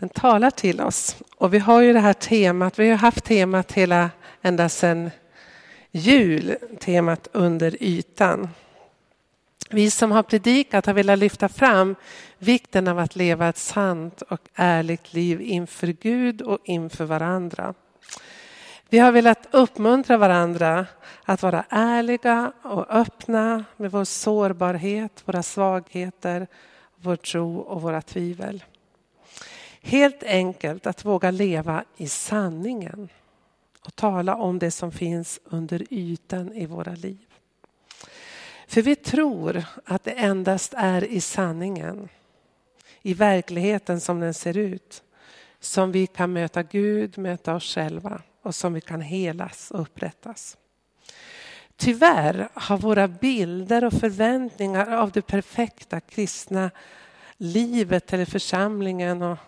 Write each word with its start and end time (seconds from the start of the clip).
Den 0.00 0.08
talar 0.08 0.50
till 0.50 0.80
oss. 0.80 1.16
Och 1.36 1.54
vi 1.54 1.58
har 1.58 1.80
ju 1.80 1.92
det 1.92 2.00
här 2.00 2.12
temat, 2.12 2.78
vi 2.78 2.90
har 2.90 2.96
haft 2.96 3.24
temat 3.24 3.72
hela 3.72 4.10
ända 4.42 4.68
sedan 4.68 5.10
jul, 5.90 6.56
temat 6.80 7.28
under 7.32 7.82
ytan. 7.82 8.48
Vi 9.70 9.90
som 9.90 10.12
har 10.12 10.22
predikat 10.22 10.86
har 10.86 10.94
velat 10.94 11.18
lyfta 11.18 11.48
fram 11.48 11.96
vikten 12.38 12.88
av 12.88 12.98
att 12.98 13.16
leva 13.16 13.48
ett 13.48 13.58
sant 13.58 14.22
och 14.22 14.40
ärligt 14.54 15.14
liv 15.14 15.40
inför 15.40 15.86
Gud 15.86 16.42
och 16.42 16.58
inför 16.64 17.04
varandra. 17.04 17.74
Vi 18.88 18.98
har 18.98 19.12
velat 19.12 19.48
uppmuntra 19.50 20.16
varandra 20.16 20.86
att 21.24 21.42
vara 21.42 21.64
ärliga 21.68 22.52
och 22.62 22.86
öppna 22.90 23.64
med 23.76 23.90
vår 23.90 24.04
sårbarhet, 24.04 25.22
våra 25.24 25.42
svagheter, 25.42 26.46
vår 26.96 27.16
tro 27.16 27.58
och 27.58 27.82
våra 27.82 28.02
tvivel. 28.02 28.62
Helt 29.82 30.22
enkelt 30.22 30.86
att 30.86 31.04
våga 31.04 31.30
leva 31.30 31.84
i 31.96 32.08
sanningen 32.08 33.08
och 33.80 33.96
tala 33.96 34.36
om 34.36 34.58
det 34.58 34.70
som 34.70 34.92
finns 34.92 35.40
under 35.44 35.86
ytan 35.90 36.52
i 36.52 36.66
våra 36.66 36.94
liv. 36.94 37.26
För 38.66 38.82
vi 38.82 38.96
tror 38.96 39.64
att 39.84 40.04
det 40.04 40.10
endast 40.10 40.74
är 40.76 41.04
i 41.04 41.20
sanningen, 41.20 42.08
i 43.02 43.14
verkligheten 43.14 44.00
som 44.00 44.20
den 44.20 44.34
ser 44.34 44.56
ut, 44.56 45.02
som 45.60 45.92
vi 45.92 46.06
kan 46.06 46.32
möta 46.32 46.62
Gud, 46.62 47.18
möta 47.18 47.54
oss 47.54 47.74
själva 47.74 48.22
och 48.42 48.54
som 48.54 48.72
vi 48.72 48.80
kan 48.80 49.00
helas 49.00 49.70
och 49.70 49.80
upprättas. 49.80 50.56
Tyvärr 51.76 52.48
har 52.54 52.78
våra 52.78 53.08
bilder 53.08 53.84
och 53.84 53.92
förväntningar 53.92 54.90
av 54.90 55.10
det 55.10 55.22
perfekta 55.22 56.00
kristna 56.00 56.70
livet 57.36 58.12
eller 58.12 58.24
församlingen 58.24 59.22
och, 59.22 59.38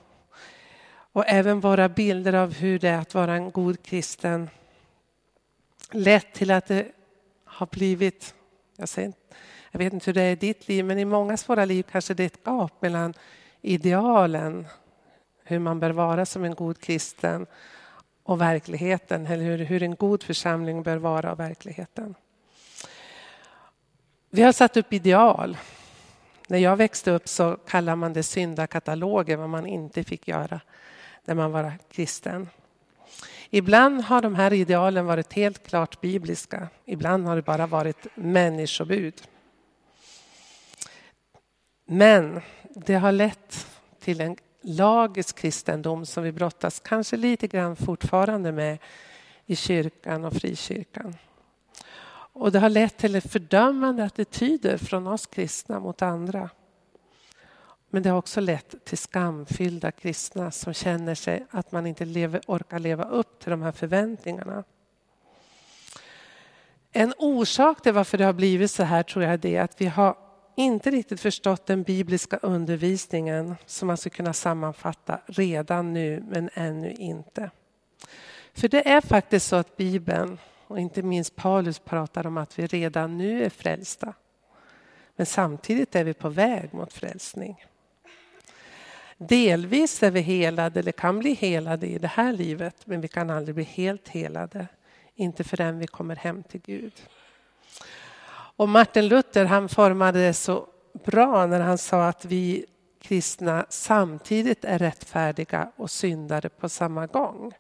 och 1.13 1.25
även 1.27 1.61
våra 1.61 1.89
bilder 1.89 2.33
av 2.33 2.55
hur 2.55 2.79
det 2.79 2.89
är 2.89 2.99
att 2.99 3.15
vara 3.15 3.35
en 3.35 3.51
god 3.51 3.83
kristen 3.83 4.51
lett 5.91 6.33
till 6.33 6.51
att 6.51 6.67
det 6.67 6.87
har 7.45 7.67
blivit, 7.67 8.35
jag, 8.77 8.89
säger, 8.89 9.13
jag 9.71 9.79
vet 9.79 9.93
inte 9.93 10.07
hur 10.07 10.15
det 10.15 10.23
är 10.23 10.33
i 10.33 10.37
ditt 10.37 10.69
liv, 10.69 10.85
men 10.85 10.99
i 10.99 11.05
många 11.05 11.37
våra 11.47 11.65
liv 11.65 11.87
kanske 11.91 12.15
det 12.15 12.23
är 12.23 12.27
ett 12.27 12.45
gap 12.45 12.83
mellan 12.83 13.15
idealen, 13.61 14.67
hur 15.45 15.59
man 15.59 15.81
bör 15.81 15.91
vara 15.91 16.27
som 16.27 16.45
en 16.45 16.55
god 16.55 16.81
kristen 16.81 17.47
och 18.23 18.41
verkligheten, 18.41 19.27
eller 19.27 19.45
hur, 19.45 19.59
hur 19.59 19.83
en 19.83 19.95
god 19.95 20.23
församling 20.23 20.83
bör 20.83 20.97
vara 20.97 21.33
och 21.33 21.41
verkligheten. 21.41 22.15
Vi 24.31 24.43
har 24.43 24.53
satt 24.53 24.77
upp 24.77 24.93
ideal. 24.93 25.57
När 26.49 26.59
jag 26.59 26.77
växte 26.77 27.11
upp 27.11 27.29
så 27.29 27.57
kallade 27.57 27.97
man 27.97 28.13
det 28.13 28.23
syndakataloger, 28.23 29.37
vad 29.37 29.49
man 29.49 29.67
inte 29.67 30.05
fick 30.05 30.29
göra 30.29 30.61
när 31.25 31.35
man 31.35 31.53
var 31.53 31.73
kristen. 31.91 32.49
Ibland 33.51 34.03
har 34.03 34.23
de 34.23 34.35
här 34.35 34.53
idealen 34.53 35.07
varit 35.07 35.33
helt 35.33 35.67
klart 35.67 36.01
bibliska. 36.01 36.69
Ibland 36.85 37.27
har 37.27 37.37
det 37.37 37.43
bara 37.43 37.67
varit 37.67 38.07
människobud. 38.15 39.15
Men 41.87 42.41
det 42.75 42.95
har 42.95 43.13
lett 43.13 43.67
till 44.01 44.21
en 44.21 44.37
lagisk 44.63 45.39
kristendom 45.39 46.07
som 46.07 46.25
vi 46.25 46.33
brottas 46.33 46.81
kanske 46.81 47.17
lite 47.17 47.47
grann 47.47 47.77
fortfarande 47.77 48.53
med 48.53 48.79
i 49.47 49.57
kyrkan 49.57 50.25
och 50.25 50.33
frikyrkan. 50.33 51.17
Och 52.33 52.53
det 52.53 52.59
har 52.59 52.69
lett 52.69 52.97
till 52.97 53.21
fördömande 53.21 54.05
attityder 54.05 54.77
från 54.77 55.07
oss 55.07 55.27
kristna 55.27 55.81
mot 55.81 56.03
andra. 56.03 56.51
Men 57.91 58.03
det 58.03 58.11
har 58.11 58.19
också 58.19 58.41
lett 58.41 58.85
till 58.85 58.99
skamfyllda 58.99 59.93
kristna 59.93 60.51
som 60.51 60.75
känner 60.75 61.15
sig 61.15 61.47
att 61.51 61.73
man 61.73 61.87
inte 61.87 62.05
lever, 62.05 62.41
orkar 62.47 62.79
leva 62.79 63.05
upp 63.05 63.41
till 63.41 63.51
de 63.51 63.63
här 63.63 63.73
förväntningarna. 63.73 64.65
En 66.93 67.15
orsak 67.19 67.83
till 67.83 67.93
varför 67.93 68.19
det 68.19 68.25
har 68.25 68.33
blivit 68.33 68.71
så 68.71 68.83
här 68.83 69.03
tror 69.03 69.25
jag 69.25 69.33
är 69.33 69.39
det 69.39 69.59
att 69.59 69.81
vi 69.81 69.87
har 69.87 70.17
inte 70.57 70.91
riktigt 70.91 71.21
förstått 71.21 71.67
den 71.67 71.83
bibliska 71.83 72.37
undervisningen 72.37 73.57
som 73.67 73.87
man 73.87 73.97
skulle 73.97 74.15
kunna 74.15 74.33
sammanfatta 74.33 75.21
redan 75.27 75.93
nu 75.93 76.25
men 76.29 76.51
ännu 76.55 76.93
inte. 76.93 77.51
För 78.55 78.69
det 78.69 78.89
är 78.89 79.01
faktiskt 79.01 79.47
så 79.47 79.57
att 79.57 79.77
Bibeln 79.77 80.39
och 80.67 80.81
inte 80.81 81.03
minst 81.03 81.37
Paulus 81.37 81.79
pratar 81.79 82.27
om 82.27 82.37
att 82.37 82.59
vi 82.59 82.67
redan 82.67 83.19
nu 83.19 83.45
är 83.45 83.51
frälsta. 83.51 84.15
Men 85.17 85.27
samtidigt 85.27 85.95
är 85.95 86.05
vi 86.05 86.15
på 86.15 86.29
väg 86.29 86.75
mot 86.75 86.93
frälsning. 86.93 87.65
Delvis 89.29 90.03
är 90.03 90.11
vi 90.11 90.21
helade 90.21 90.81
eller 90.81 90.93
kan 90.93 91.19
bli 91.19 91.35
helade 91.35 91.87
i 91.87 91.99
det 91.99 92.09
här 92.09 92.33
livet 92.33 92.77
men 92.85 93.01
vi 93.01 93.09
kan 93.09 93.31
aldrig 93.31 93.55
bli 93.55 93.65
helt 93.65 94.09
helade. 94.09 94.67
Inte 95.15 95.45
förrän 95.45 95.79
vi 95.79 95.87
kommer 95.87 96.17
hem 96.17 96.43
till 96.43 96.61
Gud. 96.61 96.93
Och 98.57 98.69
Martin 98.69 99.09
Luther 99.09 99.45
han 99.45 99.69
formade 99.69 100.27
det 100.27 100.35
så 100.35 100.67
bra 101.05 101.47
när 101.47 101.61
han 101.61 101.79
sa 101.79 102.09
att 102.09 102.25
vi 102.25 102.67
kristna 103.03 103.67
samtidigt 103.69 104.65
är 104.65 104.79
rättfärdiga 104.79 105.73
och 105.77 105.91
syndare 105.91 106.49
på 106.49 106.69
samma 106.69 107.07
gång. 107.07 107.53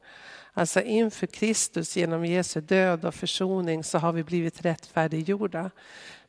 Alltså 0.53 0.81
inför 0.81 1.27
Kristus 1.27 1.97
genom 1.97 2.25
Jesu 2.25 2.61
död 2.61 3.05
och 3.05 3.15
försoning 3.15 3.85
så 3.85 3.99
har 3.99 4.13
vi 4.13 4.25
blivit 4.25 4.65
rättfärdiggjorda. 4.65 5.71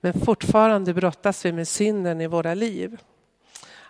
Men 0.02 0.14
fortfarande 0.14 0.94
brottas 0.94 1.46
vi 1.46 1.52
med 1.52 1.68
synden 1.68 2.22
i 2.22 2.28
våra 2.28 2.54
liv. 2.54 2.98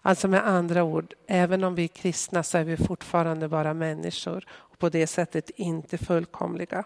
Alltså 0.01 0.28
med 0.28 0.47
andra 0.47 0.84
ord, 0.84 1.13
även 1.28 1.63
om 1.63 1.75
vi 1.75 1.84
är 1.84 1.88
kristna 1.88 2.44
så 2.44 2.57
är 2.57 2.63
vi 2.63 2.78
fortfarande 2.78 3.47
bara 3.47 3.73
människor 3.73 4.45
och 4.50 4.79
på 4.79 4.89
det 4.89 5.07
sättet 5.07 5.50
inte 5.50 5.97
fullkomliga. 5.97 6.84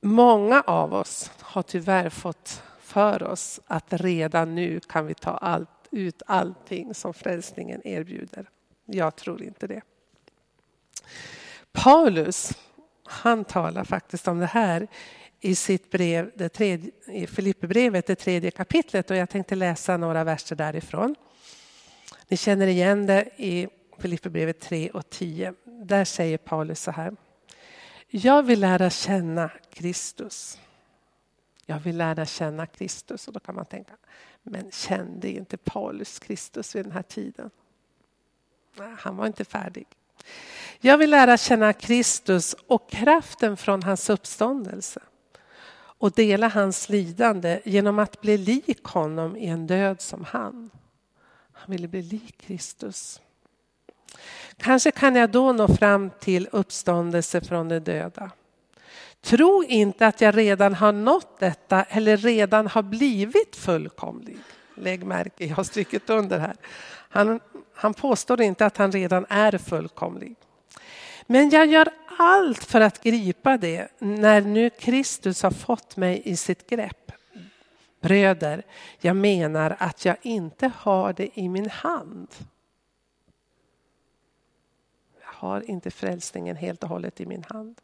Många 0.00 0.60
av 0.60 0.94
oss 0.94 1.30
har 1.40 1.62
tyvärr 1.62 2.10
fått 2.10 2.62
för 2.80 3.22
oss 3.22 3.60
att 3.66 3.92
redan 3.92 4.54
nu 4.54 4.80
kan 4.80 5.06
vi 5.06 5.14
ta 5.14 5.30
allt, 5.30 5.68
ut 5.90 6.22
allting 6.26 6.94
som 6.94 7.14
frälsningen 7.14 7.80
erbjuder. 7.84 8.50
Jag 8.84 9.16
tror 9.16 9.42
inte 9.42 9.66
det. 9.66 9.82
Paulus, 11.72 12.52
han 13.04 13.44
talar 13.44 13.84
faktiskt 13.84 14.28
om 14.28 14.38
det 14.38 14.46
här 14.46 14.88
i 15.44 15.54
sitt 15.54 15.90
brev, 15.90 16.30
det 16.34 16.48
tredje, 16.48 16.90
i 17.06 17.26
Filipperbrevet, 17.26 18.06
det 18.06 18.14
tredje 18.14 18.50
kapitlet 18.50 19.10
och 19.10 19.16
jag 19.16 19.30
tänkte 19.30 19.54
läsa 19.54 19.96
några 19.96 20.24
verser 20.24 20.56
därifrån. 20.56 21.14
Ni 22.28 22.36
känner 22.36 22.66
igen 22.66 23.06
det 23.06 23.28
i 23.36 23.68
Filipperbrevet 23.98 24.60
3 24.60 24.90
och 24.90 25.10
10. 25.10 25.54
Där 25.64 26.04
säger 26.04 26.38
Paulus 26.38 26.80
så 26.80 26.90
här. 26.90 27.16
Jag 28.08 28.42
vill 28.42 28.60
lära 28.60 28.90
känna 28.90 29.50
Kristus. 29.72 30.60
Jag 31.66 31.78
vill 31.78 31.96
lära 31.96 32.26
känna 32.26 32.66
Kristus 32.66 33.28
och 33.28 33.34
då 33.34 33.40
kan 33.40 33.54
man 33.54 33.66
tänka, 33.66 33.92
men 34.42 34.70
kände 34.70 35.28
inte 35.30 35.56
Paulus 35.56 36.18
Kristus 36.18 36.74
vid 36.74 36.84
den 36.84 36.92
här 36.92 37.02
tiden? 37.02 37.50
Nej, 38.78 38.94
han 38.98 39.16
var 39.16 39.26
inte 39.26 39.44
färdig. 39.44 39.86
Jag 40.80 40.98
vill 40.98 41.10
lära 41.10 41.36
känna 41.36 41.72
Kristus 41.72 42.56
och 42.66 42.90
kraften 42.90 43.56
från 43.56 43.82
hans 43.82 44.10
uppståndelse 44.10 45.00
och 45.98 46.12
dela 46.12 46.48
hans 46.48 46.88
lidande 46.88 47.60
genom 47.64 47.98
att 47.98 48.20
bli 48.20 48.38
lik 48.38 48.84
honom 48.84 49.36
i 49.36 49.46
en 49.46 49.66
död 49.66 50.00
som 50.00 50.24
han. 50.24 50.70
Han 51.52 51.70
ville 51.70 51.88
bli 51.88 52.02
lik 52.02 52.38
Kristus. 52.38 53.20
Kanske 54.56 54.90
kan 54.90 55.16
jag 55.16 55.30
då 55.30 55.52
nå 55.52 55.68
fram 55.68 56.10
till 56.20 56.48
uppståndelse 56.52 57.40
från 57.40 57.68
de 57.68 57.78
döda. 57.78 58.30
Tro 59.20 59.64
inte 59.64 60.06
att 60.06 60.20
jag 60.20 60.36
redan 60.36 60.74
har 60.74 60.92
nått 60.92 61.38
detta 61.38 61.82
eller 61.82 62.16
redan 62.16 62.66
har 62.66 62.82
blivit 62.82 63.56
fullkomlig. 63.56 64.36
Lägg 64.74 65.06
märke, 65.06 65.44
jag 65.44 65.56
har 65.56 65.64
strykit 65.64 66.10
under 66.10 66.38
här. 66.38 66.56
Han, 67.08 67.40
han 67.74 67.94
påstår 67.94 68.40
inte 68.40 68.66
att 68.66 68.76
han 68.76 68.92
redan 68.92 69.26
är 69.28 69.58
fullkomlig. 69.58 70.36
Men 71.26 71.50
jag 71.50 71.66
gör 71.66 71.88
allt 72.18 72.64
för 72.64 72.80
att 72.80 73.02
gripa 73.02 73.56
det 73.56 73.88
när 73.98 74.40
nu 74.40 74.70
Kristus 74.70 75.42
har 75.42 75.50
fått 75.50 75.96
mig 75.96 76.22
i 76.24 76.36
sitt 76.36 76.70
grepp. 76.70 77.12
Bröder, 78.00 78.62
jag 79.00 79.16
menar 79.16 79.76
att 79.78 80.04
jag 80.04 80.16
inte 80.22 80.70
har 80.76 81.12
det 81.12 81.38
i 81.38 81.48
min 81.48 81.70
hand. 81.70 82.28
Jag 85.20 85.48
har 85.48 85.70
inte 85.70 85.90
frälsningen 85.90 86.56
helt 86.56 86.82
och 86.82 86.88
hållet 86.88 87.20
i 87.20 87.26
min 87.26 87.44
hand. 87.48 87.80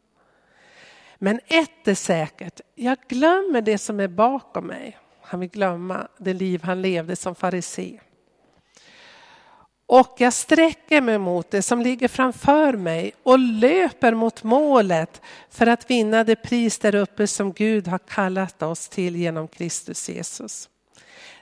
Men 1.17 1.39
ett 1.47 1.87
är 1.87 1.95
säkert, 1.95 2.61
jag 2.75 2.97
glömmer 3.07 3.61
det 3.61 3.77
som 3.77 3.99
är 3.99 4.07
bakom 4.07 4.67
mig. 4.67 4.97
Han 5.21 5.39
vill 5.39 5.49
glömma 5.49 6.07
det 6.17 6.33
liv 6.33 6.63
han 6.63 6.81
levde 6.81 7.15
som 7.15 7.35
farisé. 7.35 7.99
Och 9.91 10.15
jag 10.17 10.33
sträcker 10.33 11.01
mig 11.01 11.17
mot 11.17 11.51
det 11.51 11.61
som 11.61 11.81
ligger 11.81 12.07
framför 12.07 12.73
mig 12.73 13.13
och 13.23 13.39
löper 13.39 14.13
mot 14.13 14.43
målet 14.43 15.21
för 15.49 15.67
att 15.67 15.89
vinna 15.89 16.23
det 16.23 16.35
pris 16.35 16.79
där 16.79 16.95
uppe 16.95 17.27
som 17.27 17.53
Gud 17.53 17.87
har 17.87 17.97
kallat 17.99 18.61
oss 18.61 18.89
till 18.89 19.15
genom 19.15 19.47
Kristus 19.47 20.09
Jesus. 20.09 20.69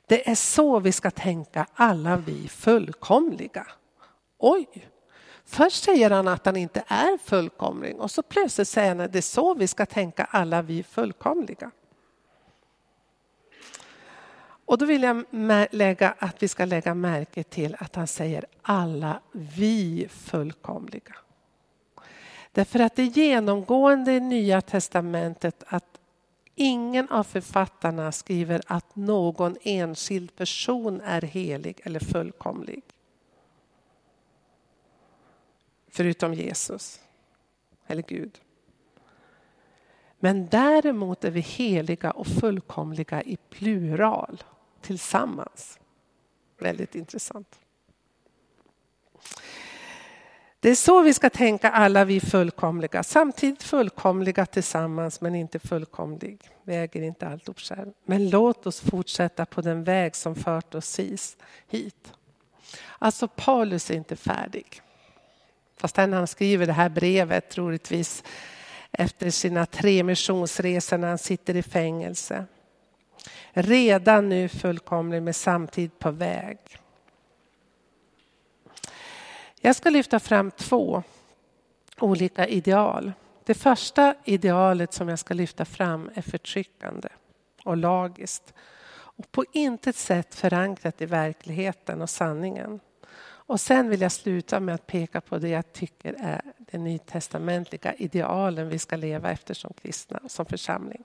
Det 0.08 0.30
är 0.30 0.36
så 0.36 0.80
vi 0.80 0.92
ska 0.92 1.12
tänka 1.12 1.66
alla 1.74 2.18
vi 2.18 2.48
fullkomliga. 2.48 3.68
Oj! 4.40 4.68
Först 5.46 5.84
säger 5.84 6.10
han 6.10 6.28
att 6.28 6.46
han 6.46 6.58
inte 6.58 6.84
är 6.88 7.18
fullkomlig 7.18 8.00
och 8.00 8.12
så 8.12 8.24
plötsligt 8.24 8.68
säger 8.68 8.90
han 8.90 9.00
att 9.00 9.14
det 9.14 9.20
är 9.20 9.22
så 9.22 9.54
vi 9.54 9.68
ska 9.68 9.86
tänka 9.86 10.24
alla 10.24 10.62
vi 10.62 10.84
fullkomliga. 10.84 11.72
Och 14.70 14.78
då 14.78 14.86
vill 14.86 15.04
jag 15.04 15.26
lägga 15.72 16.16
att 16.20 16.44
vi 16.44 16.48
ska 16.48 16.66
lägga 16.66 16.94
märke 16.94 17.44
till 17.44 17.76
att 17.80 17.96
han 17.96 18.08
säger 18.08 18.46
alla 18.62 19.22
vi 19.32 20.08
fullkomliga. 20.10 21.16
Därför 22.52 22.80
att 22.80 22.96
det 22.96 23.02
är 23.02 23.06
genomgående 23.06 24.12
i 24.12 24.20
Nya 24.20 24.62
Testamentet 24.62 25.64
att 25.68 26.00
ingen 26.56 27.10
av 27.10 27.24
författarna 27.24 28.12
skriver 28.12 28.62
att 28.68 28.96
någon 28.96 29.58
enskild 29.62 30.36
person 30.36 31.02
är 31.02 31.22
helig 31.22 31.82
eller 31.84 32.00
fullkomlig. 32.00 32.84
Förutom 35.88 36.34
Jesus, 36.34 37.00
eller 37.88 38.04
Gud. 38.04 38.40
Men 40.20 40.48
däremot 40.48 41.24
är 41.24 41.32
vi 41.32 41.40
heliga 41.40 42.12
och 42.12 42.28
fullkomliga 42.28 43.22
i 43.22 43.38
plural 43.50 44.44
tillsammans. 44.82 45.80
Väldigt 46.58 46.96
intressant. 46.96 47.60
Det 50.62 50.70
är 50.70 50.76
så 50.76 51.02
vi 51.02 51.14
ska 51.14 51.30
tänka 51.30 51.72
alla 51.72 52.06
vi 52.06 52.20
fullkomliga. 52.20 53.04
Samtidigt 53.04 53.64
fullkomliga 53.64 54.46
tillsammans 54.46 55.22
men 55.22 55.36
inte 55.36 55.60
fullkomlig. 55.60 56.50
Vi 56.64 56.76
äger 56.76 57.02
inte 57.02 57.28
allt 57.28 57.50
upp 57.50 57.60
själv. 57.60 57.92
Men 58.06 58.30
låt 58.30 58.68
oss 58.68 58.82
fortsätta 58.82 59.46
på 59.46 59.62
den 59.62 59.84
väg 59.84 60.16
som 60.16 60.36
fört 60.36 60.76
oss 60.76 61.00
hit. 61.68 62.14
Alltså 63.00 63.28
Paulus 63.28 63.92
är 63.92 63.96
inte 63.96 64.16
färdig. 64.16 64.82
Fast 65.78 65.98
han 65.98 66.28
skriver 66.28 66.66
det 66.66 66.74
här 66.74 66.90
brevet 66.90 67.50
troligtvis 67.50 68.24
efter 68.92 69.30
sina 69.30 69.66
tre 69.66 70.04
missionsresor 70.04 70.98
när 70.98 71.08
han 71.08 71.18
sitter 71.18 71.56
i 71.56 71.64
fängelse. 71.64 72.46
Redan 73.52 74.30
nu 74.30 74.50
fullkomlig 74.50 75.24
med 75.24 75.36
samtid 75.36 76.00
på 76.00 76.12
väg. 76.12 76.58
Jag 79.62 79.76
ska 79.76 79.90
lyfta 79.90 80.20
fram 80.20 80.52
två 80.52 81.04
olika 82.00 82.48
ideal. 82.48 83.12
Det 83.44 83.54
första 83.54 84.16
idealet 84.24 84.94
som 84.94 85.10
jag 85.10 85.20
ska 85.20 85.34
lyfta 85.34 85.66
fram 85.66 86.10
är 86.14 86.22
förtryckande 86.22 87.10
och 87.64 87.78
lagiskt 87.78 88.54
och 88.92 89.32
på 89.32 89.46
intet 89.52 89.96
sätt 89.96 90.36
förankrat 90.36 91.02
i 91.02 91.06
verkligheten 91.06 92.02
och 92.02 92.10
sanningen. 92.10 92.80
Och 93.22 93.60
sen 93.60 93.90
vill 93.90 94.02
jag 94.02 94.12
sluta 94.12 94.60
med 94.60 94.76
att 94.76 94.88
peka 94.88 95.22
på 95.22 95.38
det 95.38 95.50
jag 95.50 95.74
tycker 95.74 96.16
är 96.20 96.42
den 96.58 96.84
nytestamentliga 96.84 97.94
idealen 97.94 98.70
vi 98.70 98.80
ska 98.80 98.96
leva 98.96 99.32
efter 99.32 99.54
som 99.54 99.74
kristna, 99.82 100.20
som 100.28 100.46
församling. 100.46 101.04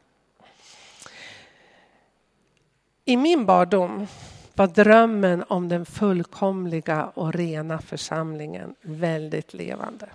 I 3.07 3.17
min 3.17 3.47
barndom 3.47 4.07
var 4.55 4.67
drömmen 4.67 5.45
om 5.49 5.69
den 5.69 5.87
fullkomliga 5.87 7.07
och 7.07 7.33
rena 7.33 7.79
församlingen 7.79 8.75
väldigt 8.83 9.55
levande. 9.55 10.09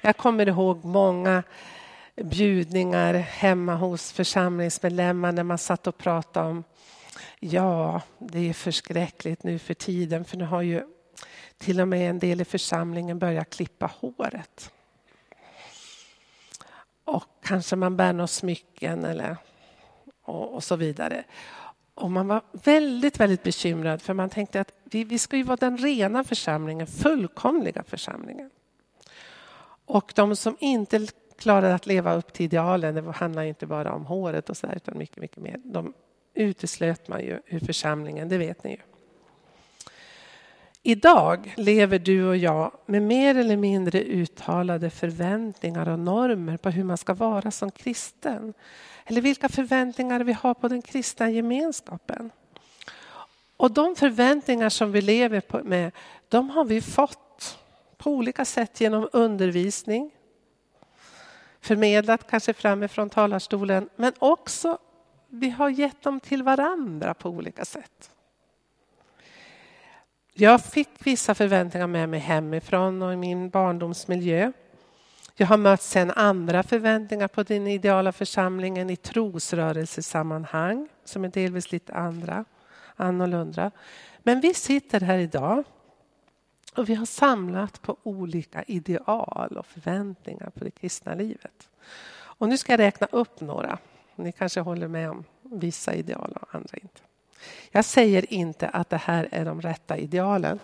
Jag 0.00 0.16
kommer 0.16 0.48
ihåg 0.48 0.84
många 0.84 1.42
bjudningar 2.16 3.14
hemma 3.14 3.74
hos 3.74 4.12
församlingsmedlemmar 4.12 5.32
när 5.32 5.42
man 5.42 5.58
satt 5.58 5.86
och 5.86 5.98
pratade 5.98 6.48
om 6.48 6.64
Ja, 7.40 8.02
det 8.18 8.48
är 8.48 8.52
förskräckligt 8.52 9.42
nu 9.42 9.58
för 9.58 9.74
tiden 9.74 10.24
för 10.24 10.36
nu 10.36 10.44
har 10.44 10.62
ju 10.62 10.82
till 11.58 11.80
och 11.80 11.88
med 11.88 12.10
en 12.10 12.18
del 12.18 12.40
i 12.40 12.44
församlingen 12.44 13.18
börjat 13.18 13.50
klippa 13.50 13.86
håret. 13.86 14.70
Och 17.04 17.24
kanske 17.42 17.76
man 17.76 17.96
bär 17.96 18.12
några 18.12 18.26
smycken 18.26 19.04
eller 19.04 19.36
och, 20.22 20.54
och 20.54 20.64
så 20.64 20.76
vidare. 20.76 21.24
Och 21.94 22.10
man 22.10 22.28
var 22.28 22.42
väldigt, 22.52 23.20
väldigt 23.20 23.42
bekymrad 23.42 24.02
för 24.02 24.14
man 24.14 24.30
tänkte 24.30 24.60
att 24.60 24.72
vi, 24.84 25.04
vi 25.04 25.18
ska 25.18 25.36
ju 25.36 25.42
vara 25.42 25.56
den 25.56 25.78
rena 25.78 26.24
församlingen, 26.24 26.86
fullkomliga 26.86 27.82
församlingen. 27.82 28.50
Och 29.84 30.12
de 30.16 30.36
som 30.36 30.56
inte 30.60 31.06
klarade 31.38 31.74
att 31.74 31.86
leva 31.86 32.14
upp 32.14 32.32
till 32.32 32.44
idealen, 32.44 32.94
det 32.94 33.12
handlar 33.12 33.42
inte 33.42 33.66
bara 33.66 33.92
om 33.92 34.06
håret 34.06 34.50
och 34.50 34.56
så 34.56 34.66
där, 34.66 34.76
utan 34.76 34.98
mycket, 34.98 35.16
mycket 35.16 35.42
mer. 35.42 35.60
De 35.64 35.94
uteslöt 36.34 37.08
man 37.08 37.20
ju 37.20 37.40
ur 37.46 37.58
församlingen, 37.58 38.28
det 38.28 38.38
vet 38.38 38.64
ni 38.64 38.70
ju. 38.70 38.91
Idag 40.84 41.54
lever 41.56 41.98
du 41.98 42.28
och 42.28 42.36
jag 42.36 42.72
med 42.86 43.02
mer 43.02 43.34
eller 43.34 43.56
mindre 43.56 44.02
uttalade 44.02 44.90
förväntningar 44.90 45.88
och 45.88 45.98
normer 45.98 46.56
på 46.56 46.70
hur 46.70 46.84
man 46.84 46.96
ska 46.96 47.14
vara 47.14 47.50
som 47.50 47.70
kristen. 47.70 48.54
Eller 49.04 49.20
vilka 49.20 49.48
förväntningar 49.48 50.20
vi 50.20 50.32
har 50.32 50.54
på 50.54 50.68
den 50.68 50.82
kristna 50.82 51.30
gemenskapen. 51.30 52.30
Och 53.56 53.70
de 53.70 53.96
förväntningar 53.96 54.68
som 54.68 54.92
vi 54.92 55.00
lever 55.00 55.62
med, 55.62 55.92
de 56.28 56.50
har 56.50 56.64
vi 56.64 56.80
fått 56.80 57.58
på 57.96 58.10
olika 58.10 58.44
sätt 58.44 58.80
genom 58.80 59.08
undervisning. 59.12 60.10
Förmedlat 61.60 62.30
kanske 62.30 62.52
framifrån 62.52 63.10
talarstolen, 63.10 63.88
men 63.96 64.12
också 64.18 64.78
vi 65.28 65.50
har 65.50 65.68
gett 65.68 66.02
dem 66.02 66.20
till 66.20 66.42
varandra 66.42 67.14
på 67.14 67.28
olika 67.28 67.64
sätt. 67.64 68.11
Jag 70.34 70.64
fick 70.64 70.88
vissa 71.06 71.34
förväntningar 71.34 71.86
med 71.86 72.08
mig 72.08 72.20
hemifrån 72.20 73.02
och 73.02 73.12
i 73.12 73.16
min 73.16 73.50
barndomsmiljö. 73.50 74.52
Jag 75.34 75.46
har 75.46 75.56
mött 75.56 75.82
sen 75.82 76.10
andra 76.10 76.62
förväntningar 76.62 77.28
på 77.28 77.42
den 77.42 77.66
ideala 77.66 78.12
församlingen 78.12 78.90
i 78.90 78.96
trosrörelsesammanhang 78.96 80.88
som 81.04 81.24
är 81.24 81.28
delvis 81.28 81.72
lite 81.72 81.94
andra, 81.94 82.44
annorlunda. 82.96 83.70
Men 84.18 84.40
vi 84.40 84.54
sitter 84.54 85.00
här 85.00 85.18
idag 85.18 85.64
och 86.76 86.88
vi 86.88 86.94
har 86.94 87.06
samlat 87.06 87.82
på 87.82 87.96
olika 88.02 88.62
ideal 88.62 89.56
och 89.58 89.66
förväntningar 89.66 90.50
på 90.50 90.64
det 90.64 90.70
kristna 90.70 91.14
livet. 91.14 91.68
Och 92.14 92.48
nu 92.48 92.58
ska 92.58 92.72
jag 92.72 92.80
räkna 92.80 93.06
upp 93.10 93.40
några. 93.40 93.78
Ni 94.16 94.32
kanske 94.32 94.60
håller 94.60 94.88
med 94.88 95.10
om 95.10 95.24
vissa 95.42 95.94
ideal 95.94 96.38
och 96.40 96.54
andra 96.54 96.78
inte. 96.82 97.00
Jag 97.70 97.84
säger 97.84 98.32
inte 98.32 98.68
att 98.68 98.90
det 98.90 98.96
här 98.96 99.28
är 99.32 99.44
de 99.44 99.60
rätta 99.60 99.98
idealen, 99.98 100.58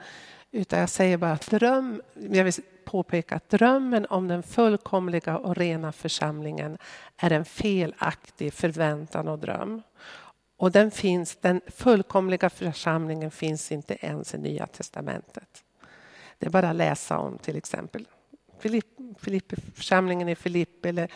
utan 0.51 0.79
jag 0.79 0.89
säger 0.89 1.17
bara 1.17 1.33
att 1.33 1.51
dröm, 1.51 2.03
jag 2.15 2.45
vill 2.45 2.53
påpeka 2.85 3.35
att 3.35 3.49
drömmen 3.49 4.07
om 4.11 4.29
den 4.29 4.43
fullkomliga 4.43 5.39
och 5.39 5.57
rena 5.57 5.93
församlingen 5.93 6.79
är 7.17 7.33
en 7.33 7.45
felaktig 7.45 8.53
förväntan 8.53 9.29
och 9.29 9.39
dröm. 9.39 9.83
Och 10.57 10.73
den, 10.73 10.91
finns, 10.91 11.37
den 11.37 11.61
fullkomliga 11.67 12.51
församlingen 12.51 13.31
finns 13.31 13.73
inte 13.73 14.07
ens 14.07 14.35
i 14.35 14.39
Nya 14.39 14.67
Testamentet. 14.67 15.65
Det 16.39 16.47
är 16.47 16.51
bara 16.51 16.71
att 16.71 16.77
läsa 16.77 17.19
om 17.19 17.39
till 17.39 17.57
exempel 17.57 18.09
Filipp, 18.59 18.87
Filipp, 19.19 19.53
församlingen 19.75 20.29
i 20.29 20.35
Filippi, 20.35 20.89
eller 20.89 21.09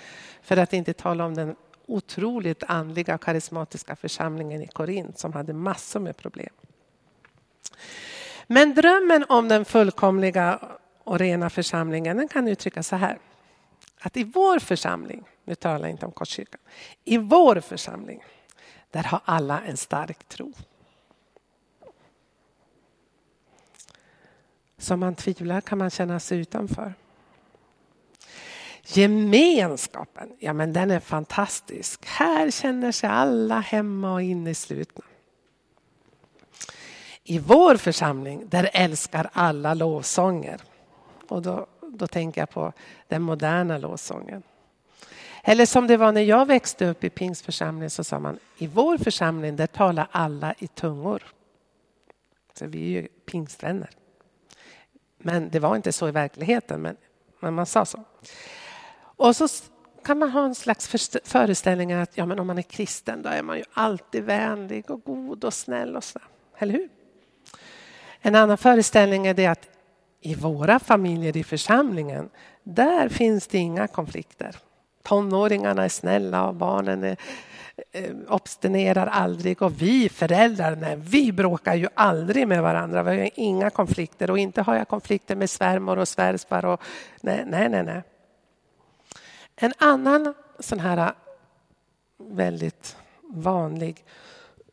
för 0.43 0.57
att 0.57 0.73
inte 0.73 0.93
tala 0.93 1.25
om 1.25 1.35
den 1.35 1.57
otroligt 1.93 2.63
andliga 2.63 3.15
och 3.15 3.23
karismatiska 3.23 3.97
församlingen 3.97 4.63
i 4.63 4.67
Korint 4.67 5.19
som 5.19 5.33
hade 5.33 5.53
massor 5.53 6.01
med 6.01 6.17
problem. 6.17 6.55
Men 8.47 8.75
drömmen 8.75 9.25
om 9.29 9.49
den 9.49 9.65
fullkomliga 9.65 10.59
och 11.05 11.19
rena 11.19 11.51
församlingen 11.51 12.17
den 12.17 12.29
kan 12.29 12.49
uttryckas 12.49 12.89
så 12.89 12.97
här. 12.97 13.19
Att 14.01 14.17
i 14.17 14.25
vår 14.25 14.59
församling, 14.59 15.25
nu 15.45 15.55
talar 15.55 15.81
jag 15.81 15.91
inte 15.91 16.07
om 16.07 16.13
Korskyrkan, 16.13 16.61
i 17.05 17.19
vår 17.19 17.61
församling 17.61 18.25
där 18.91 19.03
har 19.03 19.21
alla 19.25 19.63
en 19.63 19.77
stark 19.77 20.25
tro. 20.29 20.53
Som 24.79 25.01
man 25.01 25.15
tvivlar 25.15 25.61
kan 25.61 25.79
man 25.79 25.91
känna 25.91 26.21
sig 26.21 26.39
utanför. 26.39 26.95
Gemenskapen, 28.93 30.37
ja 30.39 30.53
men 30.53 30.73
den 30.73 30.91
är 30.91 31.01
fantastisk. 31.01 32.07
Här 32.07 32.51
känner 32.51 32.93
sig 32.93 33.11
alla 33.11 33.61
hemma 33.61 34.13
och 34.13 34.23
inneslutna. 34.23 35.05
I 37.25 37.39
vår 37.39 37.77
församling, 37.77 38.49
där 38.49 38.71
älskar 38.73 39.31
alla 39.33 39.75
lovsånger. 39.75 40.61
Och 41.29 41.43
då, 41.43 41.67
då 41.81 42.07
tänker 42.07 42.41
jag 42.41 42.51
på 42.51 42.73
den 43.09 43.23
moderna 43.23 43.79
lovsången. 43.79 44.43
Eller 45.45 45.67
som 45.67 45.87
det 45.87 45.97
var 45.97 46.13
när 46.13 46.21
jag 46.21 46.47
växte 46.47 46.87
upp 46.87 47.05
i 47.05 47.11
pingstförsamlingen 47.11 47.91
så 47.91 48.05
sa 48.05 48.19
man 48.19 48.39
i 48.59 48.67
vår 48.67 48.99
församling 48.99 49.57
där 49.57 49.67
talar 49.67 50.09
alla 50.11 50.55
i 50.59 50.67
tungor. 50.67 51.23
Så 52.55 52.67
vi 52.67 52.97
är 52.97 53.03
ju 53.03 53.09
pingstvänner. 53.09 53.91
Men 55.19 55.51
det 55.51 55.59
var 55.59 55.77
inte 55.77 55.93
så 55.93 56.09
i 56.09 56.11
verkligheten, 56.11 56.83
men, 56.83 56.97
men 57.41 57.55
man 57.55 57.67
sa 57.67 57.85
så. 57.85 58.05
Och 59.23 59.37
så 59.37 59.49
kan 60.05 60.19
man 60.19 60.31
ha 60.31 60.45
en 60.45 60.55
slags 60.55 60.89
föreställning 61.25 61.93
att 61.93 62.17
ja, 62.17 62.27
men 62.27 62.39
om 62.39 62.47
man 62.47 62.59
är 62.59 62.63
kristen 62.63 63.23
då 63.23 63.29
är 63.29 63.43
man 63.43 63.57
ju 63.57 63.65
alltid 63.73 64.25
vänlig 64.25 64.91
och 64.91 65.05
god 65.05 65.45
och 65.45 65.55
snäll 65.55 65.97
och 65.97 66.05
så. 66.05 66.19
Eller 66.59 66.73
hur? 66.73 66.89
En 68.21 68.35
annan 68.35 68.59
föreställning 68.59 69.27
är 69.27 69.35
det 69.35 69.47
att 69.47 69.69
i 70.21 70.35
våra 70.35 70.79
familjer 70.79 71.37
i 71.37 71.45
församlingen, 71.45 72.31
där 72.63 73.09
finns 73.09 73.47
det 73.47 73.59
inga 73.59 73.87
konflikter. 73.87 74.57
Tonåringarna 75.03 75.85
är 75.85 75.89
snälla 75.89 76.49
och 76.49 76.55
barnen 76.55 77.05
är, 77.05 77.17
eh, 77.93 78.11
obstinerar 78.29 79.07
aldrig 79.07 79.63
och 79.63 79.83
vi 79.83 80.09
föräldrar, 80.09 80.77
nej, 80.77 80.97
vi 80.97 81.33
bråkar 81.33 81.75
ju 81.75 81.89
aldrig 81.95 82.49
med 82.49 82.63
varandra. 82.63 83.03
Vi 83.03 83.21
har 83.21 83.31
inga 83.35 83.71
konflikter 83.71 84.31
och 84.31 84.39
inte 84.39 84.63
har 84.63 84.75
jag 84.75 84.89
konflikter 84.89 85.37
med 85.37 85.51
svärmor 85.51 85.99
och 85.99 86.09
svärfar. 86.09 86.65
Och, 86.65 86.81
nej, 87.21 87.45
nej, 87.47 87.69
nej, 87.69 87.83
nej. 87.83 88.03
En 89.63 89.73
annan 89.79 90.35
sån 90.59 90.81
här 90.81 90.97
äh, 90.97 91.13
väldigt 92.19 92.97
vanlig 93.23 94.05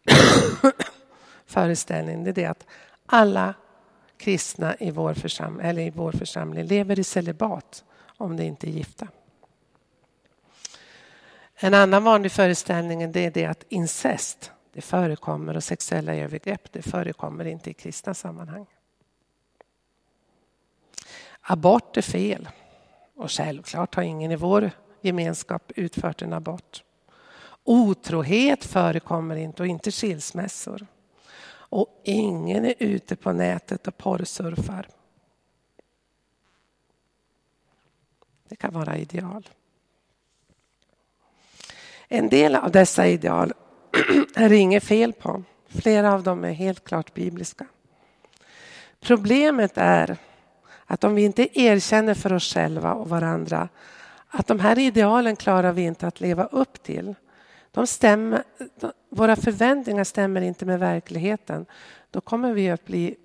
föreställning 1.46 2.24
det 2.24 2.30
är 2.30 2.34
det 2.34 2.46
att 2.46 2.66
alla 3.06 3.54
kristna 4.18 4.76
i 4.76 4.92
vår, 4.92 5.14
försam 5.14 5.60
eller 5.60 5.82
i 5.82 5.90
vår 5.90 6.12
församling 6.12 6.66
lever 6.66 7.00
i 7.00 7.04
celibat 7.04 7.84
om 8.18 8.38
de 8.38 8.44
inte 8.44 8.68
är 8.68 8.72
gifta. 8.72 9.08
En 11.56 11.74
annan 11.74 12.04
vanlig 12.04 12.32
föreställning 12.32 13.02
är 13.02 13.32
det 13.32 13.46
att 13.46 13.64
incest 13.70 14.52
det 14.74 14.82
förekommer 14.82 15.56
och 15.56 15.64
sexuella 15.64 16.16
övergrepp 16.16 16.72
det 16.72 16.82
förekommer 16.82 17.46
inte 17.46 17.70
i 17.70 17.74
kristna 17.74 18.14
sammanhang. 18.14 18.66
Abort 21.42 21.98
är 21.98 22.02
fel. 22.02 22.50
Och 23.20 23.32
självklart 23.32 23.96
har 23.96 24.04
ingen 24.04 24.32
i 24.32 24.36
vår 24.36 24.72
gemenskap 25.02 25.72
utfört 25.76 26.22
en 26.22 26.34
abort. 26.34 26.84
Otrohet 27.64 28.66
förekommer 28.66 29.36
inte 29.36 29.64
och 29.64 29.68
inte 29.68 29.92
skilsmässor. 29.92 30.88
Och 31.52 32.02
ingen 32.04 32.66
är 32.66 32.74
ute 32.80 33.16
på 33.16 33.32
nätet 33.32 33.88
och 33.88 33.98
porrsurfar. 33.98 34.88
Det 38.50 38.56
kan 38.56 38.74
vara 38.74 38.98
ideal. 38.98 39.50
En 42.08 42.30
del 42.30 42.56
av 42.56 42.72
dessa 42.72 43.08
ideal 43.08 43.54
är 44.36 44.50
det 44.50 44.58
inget 44.58 44.84
fel 44.84 45.14
på. 45.14 45.44
Flera 45.68 46.14
av 46.14 46.24
dem 46.24 46.44
är 46.44 46.52
helt 46.52 46.84
klart 46.84 47.14
bibliska. 47.14 47.66
Problemet 49.00 49.72
är 49.76 50.18
att 50.92 51.04
om 51.04 51.16
vi 51.16 51.22
inte 51.22 51.60
erkänner 51.60 52.14
för 52.14 52.34
oss 52.34 52.54
själva 52.54 52.94
och 52.94 53.10
varandra 53.10 53.70
att 54.28 54.48
de 54.48 54.60
här 54.60 54.80
idealen 54.80 55.36
klarar 55.36 55.74
vi 55.74 55.82
inte 55.82 56.08
att 56.08 56.22
leva 56.22 56.46
upp 56.46 56.84
till. 56.84 57.16
De 57.72 57.88
stämmer, 57.88 58.44
våra 59.10 59.36
förväntningar 59.36 60.04
stämmer 60.04 60.42
inte 60.42 60.66
med 60.66 60.80
verkligheten. 60.80 61.66
Då 62.12 62.22
kommer 62.22 62.54
vi 62.54 62.70
att 62.70 62.86
bli 62.86 63.16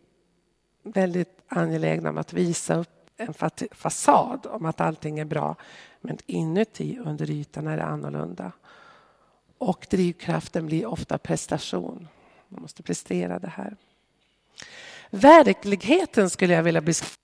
väldigt 0.82 1.38
angelägna 1.48 2.10
om 2.10 2.18
att 2.18 2.32
visa 2.32 2.74
upp 2.74 3.10
en 3.16 3.34
fasad 3.72 4.46
om 4.46 4.66
att 4.66 4.80
allting 4.80 5.18
är 5.18 5.24
bra. 5.24 5.56
Men 6.00 6.18
inuti, 6.26 6.98
under 7.04 7.30
ytan, 7.30 7.66
är 7.66 7.76
det 7.76 7.84
annorlunda. 7.84 8.52
Och 9.58 9.86
drivkraften 9.90 10.66
blir 10.66 10.86
ofta 10.86 11.18
prestation. 11.18 12.08
Man 12.48 12.62
måste 12.62 12.82
prestera 12.82 13.38
det 13.38 13.48
här. 13.48 13.76
Verkligheten 15.10 16.30
skulle 16.30 16.54
jag 16.54 16.62
vilja 16.62 16.80
beskriva. 16.80 17.23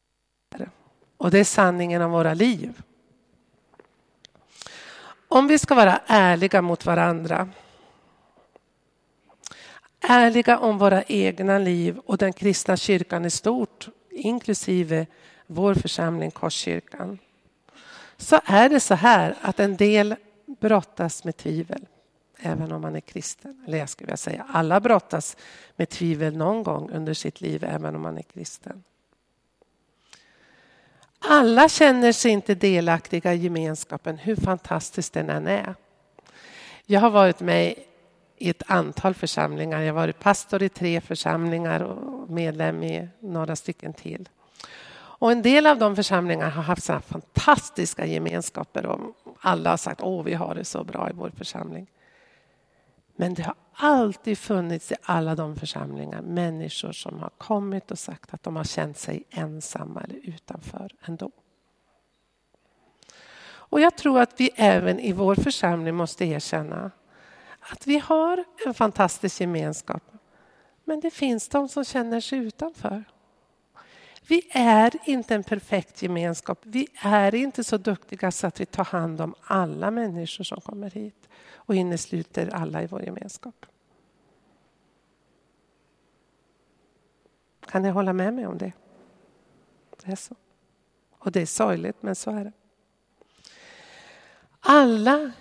Och 1.17 1.31
det 1.31 1.39
är 1.39 1.45
sanningen 1.45 2.03
om 2.03 2.11
våra 2.11 2.35
liv. 2.35 2.83
Om 5.29 5.47
vi 5.47 5.59
ska 5.59 5.75
vara 5.75 6.01
ärliga 6.07 6.63
mot 6.63 6.87
varandra 6.87 7.49
ärliga 10.01 10.59
om 10.59 10.79
våra 10.79 11.03
egna 11.03 11.59
liv 11.59 11.99
och 11.99 12.19
den 12.19 12.33
kristna 12.33 12.77
kyrkan 12.77 13.25
i 13.25 13.31
stort 13.31 13.89
inklusive 14.11 15.07
vår 15.47 15.75
församling 15.75 16.31
Korskyrkan 16.31 17.19
så 18.17 18.41
är 18.45 18.69
det 18.69 18.81
så 18.81 18.95
här 18.95 19.35
att 19.41 19.61
en 19.61 19.77
del 19.77 20.17
brottas 20.61 21.25
med 21.25 21.37
tvivel 21.37 21.87
även 22.39 22.73
om 22.73 22.83
man 22.83 22.97
är 22.97 23.01
kristen. 23.01 23.65
Eller 23.67 23.79
jag 23.79 23.89
skulle 23.89 24.07
vilja 24.07 24.17
säga 24.17 24.47
alla 24.49 24.81
brottas 24.81 25.37
med 25.77 25.89
tvivel 25.89 26.37
någon 26.37 26.63
gång 26.63 26.91
under 26.91 27.15
sitt 27.15 27.41
liv 27.41 27.65
även 27.65 27.97
om 27.97 28.03
man 28.03 28.19
är 28.19 28.23
kristen. 28.23 28.85
Alla 31.25 31.69
känner 31.69 32.13
sig 32.13 32.31
inte 32.31 32.55
delaktiga 32.55 33.35
i 33.35 33.37
gemenskapen, 33.37 34.19
hur 34.19 34.37
fantastiskt 34.37 35.13
den 35.13 35.31
än 35.31 35.47
är. 35.47 35.75
Jag 36.87 37.01
har 37.01 37.11
varit 37.11 37.41
med 37.41 37.75
i 38.39 38.51
ett 38.51 38.63
antal 38.67 39.15
församlingar. 39.15 39.81
Jag 39.81 39.95
har 39.95 40.01
varit 40.01 40.19
pastor 40.19 40.63
i 40.63 40.69
tre 40.69 41.01
församlingar 41.01 41.81
och 41.81 42.31
medlem 42.31 42.83
i 42.83 43.09
några 43.21 43.57
stycken 43.57 43.93
till. 43.93 44.29
Och 44.93 45.33
en 45.33 45.43
del 45.43 45.67
av 45.67 45.79
de 45.79 45.97
församlingarna 45.97 46.51
har 46.51 46.63
haft 46.63 46.85
såna 46.85 47.01
fantastiska 47.01 48.07
gemenskaper 48.07 48.87
och 48.87 49.01
alla 49.41 49.71
har 49.71 49.77
sagt 49.77 50.01
att 50.01 50.27
vi 50.27 50.35
har 50.35 50.55
det 50.55 50.65
så 50.65 50.85
bra 50.85 51.11
i 51.11 51.13
vår 51.13 51.31
församling. 51.37 51.87
Men 53.21 53.35
det 53.35 53.43
har 53.43 53.55
alltid 53.73 54.39
funnits 54.39 54.93
i 54.93 54.95
alla 55.03 55.35
de 55.35 55.57
församlingar 55.57 56.23
människor 56.23 56.93
som 56.93 57.19
har 57.19 57.29
kommit 57.29 57.91
och 57.91 57.99
sagt 57.99 58.35
att 58.35 58.43
de 58.43 58.57
har 58.57 58.65
känt 58.65 58.99
sig 58.99 59.25
ensamma 59.31 60.01
eller 60.01 60.21
utanför 60.23 60.91
ändå. 61.05 61.31
Och 63.43 63.81
jag 63.81 63.97
tror 63.97 64.21
att 64.21 64.41
vi 64.41 64.51
även 64.57 65.01
i 65.01 65.13
vår 65.13 65.35
församling 65.35 65.95
måste 65.95 66.25
erkänna 66.25 66.91
att 67.61 67.87
vi 67.87 67.99
har 67.99 68.45
en 68.67 68.75
fantastisk 68.75 69.41
gemenskap. 69.41 70.03
Men 70.85 71.01
det 71.01 71.11
finns 71.11 71.49
de 71.49 71.69
som 71.69 71.85
känner 71.85 72.21
sig 72.21 72.39
utanför. 72.39 73.05
Vi 74.31 74.49
är 74.51 74.97
inte 75.05 75.35
en 75.35 75.43
perfekt 75.43 76.03
gemenskap. 76.03 76.59
Vi 76.63 76.89
är 77.03 77.35
inte 77.35 77.65
så 77.65 77.77
duktiga 77.77 78.31
så 78.31 78.47
att 78.47 78.61
vi 78.61 78.67
tar 78.67 78.85
hand 78.85 79.21
om 79.21 79.35
alla 79.41 79.91
människor 79.91 80.45
som 80.45 80.61
kommer 80.61 80.91
hit 80.91 81.29
och 81.55 81.75
innesluter 81.75 82.55
alla 82.55 82.83
i 82.83 82.87
vår 82.87 83.03
gemenskap. 83.03 83.67
Kan 87.61 87.83
ni 87.83 87.89
hålla 87.89 88.13
med 88.13 88.35
mig 88.35 88.47
om 88.47 88.59
det? 88.59 88.73
Det 90.05 90.13
är 90.13 90.17
så. 90.17 90.35
Och 91.19 91.33
det 91.33 91.41
är 91.41 91.47
sorgligt, 91.47 92.03
men 92.03 92.15
så 92.15 92.31
är 92.31 92.45
det. 92.45 92.53
Alla 94.61 95.33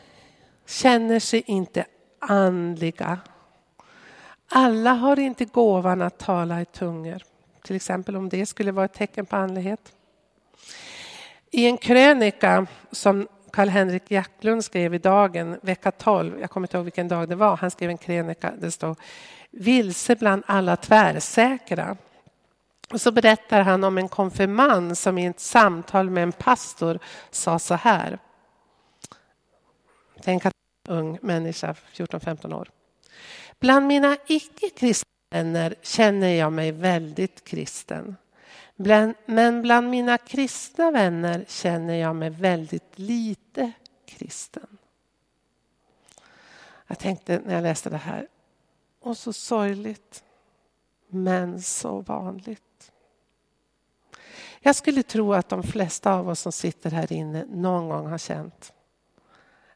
känner 0.66 1.20
sig 1.20 1.44
inte 1.46 1.86
andliga. 2.20 3.20
Alla 4.48 4.94
har 4.94 5.20
inte 5.20 5.46
gåvan 5.46 6.02
att 6.02 6.18
tala 6.18 6.62
i 6.62 6.66
tungor. 6.66 7.29
Till 7.64 7.76
exempel 7.76 8.16
om 8.16 8.30
det 8.30 8.46
skulle 8.46 8.72
vara 8.72 8.86
ett 8.86 8.94
tecken 8.94 9.26
på 9.26 9.36
andlighet. 9.36 9.94
I 11.52 11.66
en 11.66 11.78
krönika 11.78 12.68
som 12.92 13.28
Karl-Henrik 13.52 14.12
Jacklund 14.12 14.66
skrev 14.66 14.94
i 14.94 14.98
Dagen 14.98 15.60
vecka 15.62 15.92
12, 15.92 16.40
jag 16.40 16.50
kommer 16.50 16.68
inte 16.68 16.78
ihåg 16.78 16.84
vilken 16.84 17.08
dag 17.08 17.30
det 17.30 17.36
var, 17.36 17.58
han 17.58 17.72
skrev 17.72 17.90
en 17.90 17.98
krönika, 17.98 18.54
det 18.60 18.72
står 18.72 18.96
Vilse 19.52 20.16
bland 20.16 20.44
alla 20.46 20.76
tvärsäkra. 20.76 21.98
Och 22.94 23.02
så 23.02 23.12
berättar 23.12 23.62
han 23.62 23.84
om 23.84 23.98
en 23.98 24.10
konfirmand 24.10 24.98
som 24.98 25.18
i 25.18 25.26
ett 25.26 25.40
samtal 25.40 26.10
med 26.10 26.24
en 26.24 26.32
pastor 26.32 27.00
sa 27.32 27.60
så 27.60 27.76
här. 27.76 28.20
Tänk 30.22 30.46
att 30.46 30.54
en 30.88 30.96
ung 30.96 31.20
människa, 31.22 31.76
14-15 31.94 32.56
år. 32.56 32.70
Bland 33.60 33.88
mina 33.88 34.18
icke-kristna 34.28 35.10
vänner 35.30 35.76
känner 35.82 36.28
jag 36.28 36.54
mig 36.54 36.72
väldigt 36.72 37.44
kristen. 37.44 38.16
Men 39.26 39.62
bland 39.62 39.90
mina 39.90 40.18
kristna 40.18 40.92
vänner 40.92 41.46
känner 41.48 41.94
jag 41.94 42.16
mig 42.16 42.30
väldigt 42.30 43.00
lite 43.00 43.72
kristen. 44.06 44.78
Jag 46.88 47.00
tänkte 47.00 47.42
när 47.46 47.54
jag 47.54 47.62
läste 47.64 47.90
det 47.90 47.98
här, 47.98 48.28
och 49.00 49.18
så 49.18 49.34
sorgligt, 49.34 50.24
men 51.08 51.62
så 51.62 52.02
vanligt. 52.02 52.92
Jag 54.60 54.76
skulle 54.76 55.04
tro 55.04 55.34
att 55.34 55.50
de 55.50 55.64
flesta 55.64 56.14
av 56.14 56.30
oss 56.30 56.40
som 56.40 56.52
sitter 56.52 56.92
här 56.92 57.14
inne 57.14 57.46
någon 57.46 57.90
gång 57.90 58.08
har 58.08 58.18
känt, 58.18 58.74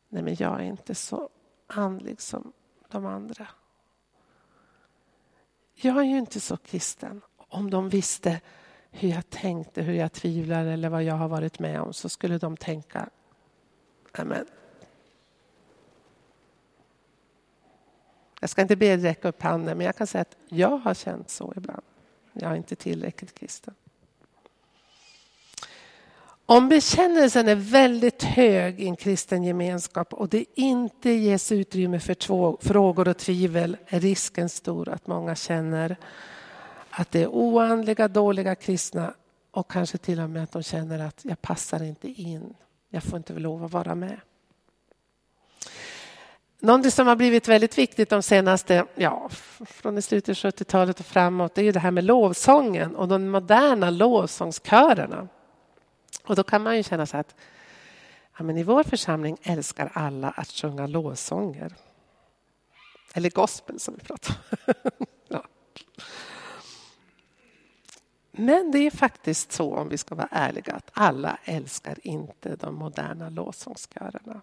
nej 0.10 0.24
men 0.24 0.36
jag 0.40 0.60
är 0.60 0.64
inte 0.64 0.96
så 0.96 1.30
andlig 1.68 2.22
som 2.22 2.54
de 2.88 3.06
andra. 3.06 3.48
Jag 5.86 5.98
är 5.98 6.04
ju 6.04 6.18
inte 6.18 6.40
så 6.40 6.58
kristen. 6.58 7.22
Om 7.38 7.70
de 7.70 7.90
visste 7.90 8.42
hur 8.92 9.10
jag 9.10 9.30
tänkte, 9.30 9.82
hur 9.82 9.94
jag 9.94 10.12
tvivlar 10.12 10.66
eller 10.66 10.90
vad 10.90 11.04
jag 11.04 11.16
har 11.16 11.28
varit 11.28 11.60
med 11.60 11.82
om 11.82 11.94
så 11.94 12.10
skulle 12.10 12.38
de 12.38 12.58
tänka, 12.58 13.10
Amen. 14.12 14.46
Jag 18.40 18.50
ska 18.50 18.62
inte 18.62 18.76
be 18.76 18.86
er 18.86 18.98
räcka 18.98 19.28
upp 19.28 19.42
handen, 19.42 19.78
men 19.78 19.86
jag 19.86 19.96
kan 19.96 20.08
säga 20.08 20.22
att 20.22 20.38
jag 20.48 20.78
har 20.78 20.94
känt 20.94 21.30
så 21.30 21.54
ibland. 21.58 21.84
Jag 22.34 22.52
är 22.52 22.56
inte 22.56 22.76
tillräckligt 22.76 23.34
kristen. 23.34 23.76
Om 26.46 26.70
bekännelsen 26.70 27.48
är 27.48 27.56
väldigt 27.56 28.24
hög 28.24 28.80
i 28.80 28.88
en 28.88 28.96
kristen 28.96 29.44
gemenskap 29.44 30.14
och 30.14 30.30
det 30.30 30.46
inte 30.54 31.10
ges 31.10 31.52
utrymme 31.52 32.00
för 32.00 32.14
två 32.14 32.58
frågor 32.62 33.08
och 33.08 33.18
tvivel 33.18 33.78
är 33.88 34.00
risken 34.00 34.50
stor 34.50 34.90
att 34.90 35.08
många 35.08 35.36
känner 35.36 35.98
att 36.90 37.12
det 37.12 37.22
är 37.22 37.28
oandliga, 37.28 38.08
dåliga 38.08 38.56
kristna 38.56 39.14
och 39.52 39.72
kanske 39.72 39.98
till 39.98 40.20
och 40.20 40.30
med 40.30 40.44
att 40.44 40.52
de 40.52 40.64
känner 40.64 41.00
att 41.00 41.20
jag 41.24 41.42
passar 41.42 41.84
inte 41.84 42.08
in. 42.08 42.54
Jag 42.90 43.04
får 43.04 43.18
inte 43.18 43.34
lov 43.34 43.64
att 43.64 43.72
vara 43.72 43.96
med. 43.96 44.20
Någonting 46.60 46.92
som 46.92 47.08
har 47.08 47.16
blivit 47.16 47.48
väldigt 47.48 47.78
viktigt 47.78 48.10
de 48.10 48.22
senaste, 48.22 48.86
ja, 48.96 49.30
från 49.66 49.98
i 49.98 50.02
slutet 50.02 50.46
av 50.46 50.52
70-talet 50.52 51.00
och 51.00 51.06
framåt, 51.06 51.56
det 51.56 51.62
är 51.62 51.66
ju 51.66 51.72
det 51.72 51.80
här 51.80 51.92
med 51.92 52.04
lovsången 52.04 52.96
och 52.96 53.08
de 53.08 53.30
moderna 53.30 53.90
lovsångskörerna. 53.90 55.28
Och 56.24 56.36
då 56.36 56.44
kan 56.44 56.64
man 56.64 56.78
ju 56.78 56.84
känna 56.84 57.06
så 57.06 57.18
att 57.18 57.36
ja, 58.38 58.44
men 58.44 58.58
i 58.58 58.64
vår 58.64 58.84
församling 58.84 59.38
älskar 59.44 59.92
alla 59.94 60.30
att 60.30 60.48
sjunga 60.48 60.88
lovsånger. 60.88 61.76
Eller 63.14 63.30
gospel 63.30 63.80
som 63.80 63.96
vi 63.96 64.04
pratar 64.04 64.36
om. 64.50 65.06
ja. 65.28 65.46
Men 68.32 68.72
det 68.72 68.80
är 68.80 68.92
faktiskt 68.92 69.52
så, 69.52 69.76
om 69.76 69.90
vi 69.90 69.98
ska 69.98 70.16
vara 70.16 70.28
ärliga, 70.32 70.74
att 70.74 70.90
alla 70.94 71.38
älskar 71.44 71.98
inte 72.04 72.56
de 72.56 72.76
moderna 72.76 73.30
lovsångskörerna. 73.30 74.42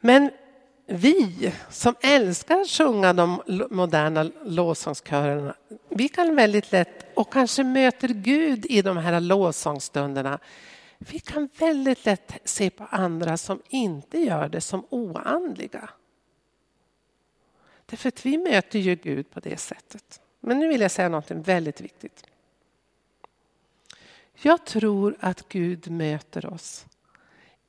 Men 0.00 0.30
vi 0.86 1.52
som 1.70 1.94
älskar 2.00 2.60
att 2.60 2.68
sjunga 2.68 3.12
de 3.12 3.42
moderna 3.70 4.30
lovsångskörerna, 4.44 5.54
vi 5.88 6.08
kan 6.08 6.36
väldigt 6.36 6.72
lätt, 6.72 7.07
och 7.18 7.32
kanske 7.32 7.64
möter 7.64 8.08
Gud 8.08 8.66
i 8.66 8.82
de 8.82 8.96
här 8.96 9.20
lovsångsstunderna, 9.20 10.38
vi 10.98 11.18
kan 11.18 11.48
väldigt 11.58 12.04
lätt 12.04 12.32
se 12.44 12.70
på 12.70 12.84
andra 12.84 13.36
som 13.36 13.62
inte 13.68 14.18
gör 14.18 14.48
det 14.48 14.60
som 14.60 14.86
oandliga. 14.90 15.90
Därför 17.86 18.08
att 18.08 18.26
vi 18.26 18.38
möter 18.38 18.78
ju 18.78 18.94
Gud 18.94 19.30
på 19.30 19.40
det 19.40 19.56
sättet. 19.56 20.20
Men 20.40 20.58
nu 20.58 20.68
vill 20.68 20.80
jag 20.80 20.90
säga 20.90 21.08
något 21.08 21.30
väldigt 21.30 21.80
viktigt. 21.80 22.26
Jag 24.32 24.66
tror 24.66 25.16
att 25.20 25.48
Gud 25.48 25.90
möter 25.90 26.46
oss 26.46 26.86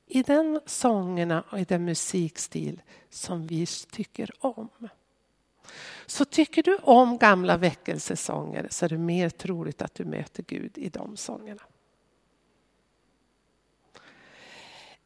i 0.06 0.22
den 0.22 0.60
sångerna 0.66 1.44
och 1.50 1.60
i 1.60 1.64
den 1.64 1.84
musikstil 1.84 2.82
som 3.08 3.46
vi 3.46 3.66
tycker 3.66 4.30
om. 4.38 4.88
Så 6.06 6.24
tycker 6.24 6.62
du 6.62 6.76
om 6.76 7.18
gamla 7.18 7.56
väckelsesånger 7.56 8.66
så 8.70 8.84
är 8.84 8.88
det 8.88 8.98
mer 8.98 9.30
troligt 9.30 9.82
att 9.82 9.94
du 9.94 10.04
möter 10.04 10.42
Gud 10.42 10.78
i 10.78 10.88
de 10.88 11.16
sångerna. 11.16 11.62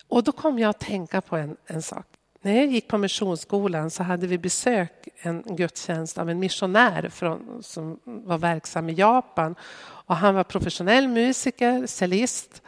Och 0.08 0.24
då 0.24 0.32
kom 0.32 0.58
jag 0.58 0.70
att 0.70 0.80
tänka 0.80 1.20
på 1.20 1.36
en, 1.36 1.56
en 1.66 1.82
sak. 1.82 2.06
När 2.40 2.54
jag 2.54 2.66
gick 2.66 2.88
på 2.88 2.98
missionsskolan 2.98 3.90
så 3.90 4.02
hade 4.02 4.26
vi 4.26 4.38
besök 4.38 5.08
en 5.16 5.42
gudstjänst 5.42 6.18
av 6.18 6.30
en 6.30 6.38
missionär 6.38 7.08
från, 7.08 7.62
som 7.62 8.00
var 8.04 8.38
verksam 8.38 8.88
i 8.88 8.92
Japan. 8.92 9.54
Och 9.80 10.16
han 10.16 10.34
var 10.34 10.44
professionell 10.44 11.08
musiker, 11.08 11.86
cellist 11.86 12.62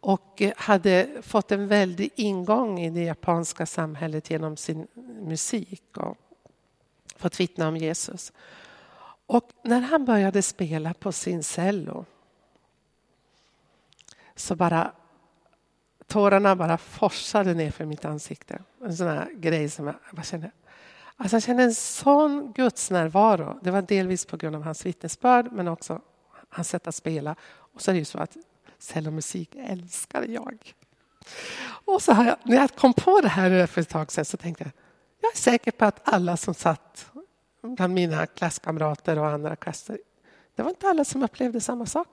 och 0.00 0.42
hade 0.56 1.08
fått 1.22 1.52
en 1.52 1.68
väldig 1.68 2.10
ingång 2.14 2.80
i 2.80 2.90
det 2.90 3.02
japanska 3.02 3.66
samhället 3.66 4.30
genom 4.30 4.56
sin 4.56 4.86
musik 5.20 5.96
och 5.96 6.16
fått 7.24 7.40
vittna 7.40 7.68
om 7.68 7.76
Jesus. 7.76 8.32
Och 9.26 9.50
när 9.62 9.80
han 9.80 10.04
började 10.04 10.42
spela 10.42 10.94
på 10.94 11.12
sin 11.12 11.42
cello 11.42 12.06
så 14.36 14.56
bara 14.56 14.92
tårarna 16.06 16.56
bara 16.56 16.78
forsade 16.78 17.54
ner 17.54 17.70
för 17.70 17.84
mitt 17.84 18.04
ansikte. 18.04 18.62
En 18.80 18.96
sån 18.96 19.06
här 19.06 19.30
grej 19.34 19.70
som 19.70 19.86
jag 19.86 19.96
bara 20.12 20.22
kände. 20.22 20.50
Alltså 21.16 21.36
jag 21.36 21.42
kände 21.42 21.62
en 21.62 21.74
sån 21.74 22.52
gudsnärvaro. 22.52 23.58
Det 23.62 23.70
var 23.70 23.82
delvis 23.82 24.26
på 24.26 24.36
grund 24.36 24.56
av 24.56 24.62
hans 24.62 24.86
vittnesbörd 24.86 25.52
men 25.52 25.68
också 25.68 26.00
hans 26.48 26.68
sätt 26.68 26.86
att 26.86 26.94
spela. 26.94 27.36
Och 27.74 27.82
så 27.82 27.90
är 27.90 27.92
det 27.92 27.98
ju 27.98 28.04
så 28.04 28.18
att 28.18 28.36
cellomusik 28.78 29.54
älskar 29.54 30.22
jag. 30.28 30.74
Och 31.84 32.02
så 32.02 32.12
jag, 32.12 32.36
när 32.42 32.56
jag 32.56 32.74
kom 32.74 32.92
på 32.92 33.20
det 33.20 33.28
här 33.28 33.66
för 33.66 33.80
ett 33.80 33.88
tag 33.88 34.12
sedan 34.12 34.24
så 34.24 34.36
tänkte 34.36 34.64
jag 34.64 34.72
jag 35.24 35.32
är 35.32 35.36
säker 35.36 35.70
på 35.70 35.84
att 35.84 36.00
alla 36.04 36.36
som 36.36 36.54
satt 36.54 37.06
bland 37.68 37.94
mina 37.94 38.26
klasskamrater 38.26 39.18
och 39.18 39.26
andra 39.26 39.56
klasser 39.56 39.98
det 40.54 40.62
var 40.62 40.70
inte 40.70 40.88
alla 40.88 41.04
som 41.04 41.22
upplevde 41.22 41.60
samma 41.60 41.86
sak. 41.86 42.08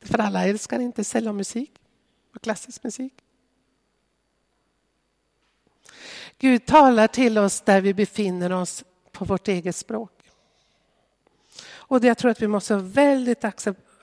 För 0.00 0.18
alla 0.18 0.44
älskar 0.44 0.80
inte 0.80 1.04
cellomusik 1.04 1.72
och 2.34 2.42
klassisk 2.42 2.84
musik. 2.84 3.12
Gud 6.38 6.66
talar 6.66 7.06
till 7.06 7.38
oss 7.38 7.60
där 7.60 7.80
vi 7.80 7.94
befinner 7.94 8.52
oss 8.52 8.84
på 9.12 9.24
vårt 9.24 9.48
eget 9.48 9.76
språk. 9.76 10.30
Och 11.68 12.04
jag 12.04 12.18
tror 12.18 12.30
att 12.30 12.42
vi 12.42 12.48
måste 12.48 12.76
väldigt 12.76 13.44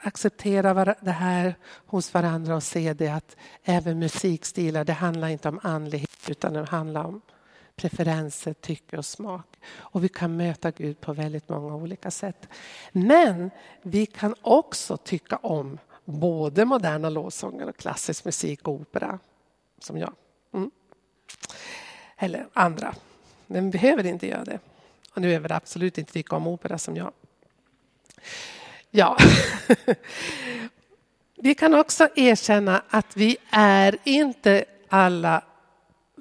acceptera 0.02 0.96
det 1.02 1.12
här 1.12 1.56
hos 1.86 2.14
varandra 2.14 2.56
och 2.56 2.64
se 2.64 2.94
det 2.94 3.10
att 3.10 3.36
även 3.64 4.00
musikstilar, 4.00 4.84
det 4.84 4.94
handlar 4.94 5.28
inte 5.28 5.50
om 5.50 5.60
andlighet 5.64 6.30
utan 6.30 6.54
det 6.54 6.66
handlar 6.66 7.04
om 7.04 7.22
preferenser, 7.76 8.54
tycke 8.54 8.98
och 8.98 9.06
smak. 9.06 9.60
Och 9.66 10.04
vi 10.04 10.10
kan 10.10 10.38
möta 10.38 10.72
Gud 10.72 11.02
på 11.02 11.14
väldigt 11.14 11.50
många 11.50 11.76
olika 11.76 12.12
sätt. 12.12 12.48
Men 12.92 13.52
vi 13.82 14.06
kan 14.06 14.36
också 14.42 14.98
tycka 14.98 15.36
om 15.36 15.78
både 16.06 16.66
moderna 16.66 17.10
lovsånger 17.10 17.70
och 17.70 17.78
klassisk 17.78 18.26
musik 18.26 18.68
och 18.68 18.74
opera, 18.74 19.20
som 19.80 19.98
jag. 19.98 20.14
Mm. 20.54 20.72
Eller 22.18 22.48
andra. 22.54 22.96
Men 23.48 23.66
vi 23.66 23.72
behöver 23.72 24.06
inte 24.06 24.28
göra 24.28 24.44
det. 24.44 24.60
Och 25.14 25.22
nu 25.22 25.28
behöver 25.28 25.52
absolut 25.52 25.98
inte 25.98 26.14
tycka 26.14 26.36
om 26.36 26.48
opera 26.48 26.78
som 26.78 26.96
jag. 26.96 27.12
Ja. 28.90 29.18
vi 31.36 31.56
kan 31.56 31.74
också 31.74 32.10
erkänna 32.16 32.84
att 32.90 33.18
vi 33.18 33.38
är 33.52 33.98
inte 34.04 34.66
alla 34.90 35.44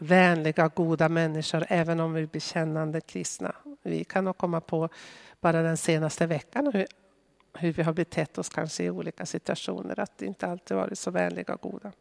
vänliga, 0.02 0.68
goda 0.68 1.08
människor 1.08 1.64
även 1.68 2.00
om 2.00 2.12
vi 2.12 2.22
är 2.22 2.26
bekännande 2.26 3.00
kristna. 3.00 3.54
Vi 3.82 4.04
kan 4.04 4.24
nog 4.24 4.38
komma 4.38 4.60
på 4.60 4.88
bara 5.40 5.62
den 5.62 5.76
senaste 5.76 6.26
veckan 6.26 6.70
hur, 6.74 6.86
hur 7.58 7.72
vi 7.72 7.82
har 7.82 7.92
betett 7.92 8.38
oss 8.38 8.48
kanske 8.48 8.84
i 8.84 8.90
olika 8.90 9.26
situationer, 9.26 10.00
att 10.00 10.18
det 10.18 10.26
inte 10.26 10.46
alltid 10.46 10.76
varit 10.76 10.98
så 10.98 11.10
vänliga 11.10 11.54
och 11.54 11.60
goda. 11.60 11.92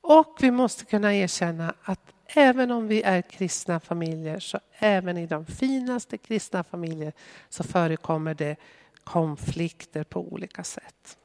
Och 0.00 0.36
vi 0.40 0.50
måste 0.50 0.84
kunna 0.84 1.14
erkänna 1.14 1.74
att 1.82 2.00
även 2.26 2.70
om 2.70 2.88
vi 2.88 3.02
är 3.02 3.22
kristna 3.22 3.80
familjer 3.80 4.40
så 4.40 4.60
även 4.72 5.16
i 5.16 5.26
de 5.26 5.46
finaste 5.46 6.18
kristna 6.18 6.64
familjer 6.64 7.12
så 7.48 7.64
förekommer 7.64 8.34
det 8.34 8.56
konflikter 9.04 10.04
på 10.04 10.20
olika 10.20 10.64
sätt. 10.64 11.18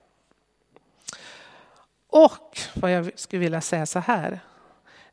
Och 2.07 2.57
vad 2.75 2.91
jag 2.91 3.19
skulle 3.19 3.39
vilja 3.39 3.61
säga 3.61 3.85
så 3.85 3.99
här. 3.99 4.39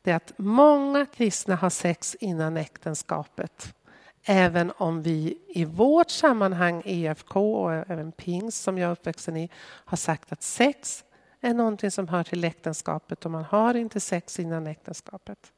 Det 0.01 0.11
är 0.11 0.15
att 0.15 0.33
många 0.37 1.05
kristna 1.05 1.55
har 1.55 1.69
sex 1.69 2.15
innan 2.19 2.57
äktenskapet. 2.57 3.75
Även 4.23 4.71
om 4.77 5.01
vi 5.01 5.37
i 5.47 5.65
vårt 5.65 6.09
sammanhang, 6.09 6.81
EFK 6.85 7.63
och 7.63 7.73
även 7.73 8.11
Pingst 8.11 8.63
som 8.63 8.77
jag 8.77 8.87
är 8.87 8.91
uppvuxen 8.91 9.37
i, 9.37 9.49
har 9.63 9.97
sagt 9.97 10.31
att 10.31 10.43
sex 10.43 11.03
är 11.41 11.53
någonting 11.53 11.91
som 11.91 12.07
hör 12.07 12.23
till 12.23 12.43
äktenskapet 12.43 13.25
och 13.25 13.31
man 13.31 13.43
har 13.43 13.73
inte 13.73 13.99
sex 13.99 14.39
innan 14.39 14.67
äktenskapet. 14.67 15.53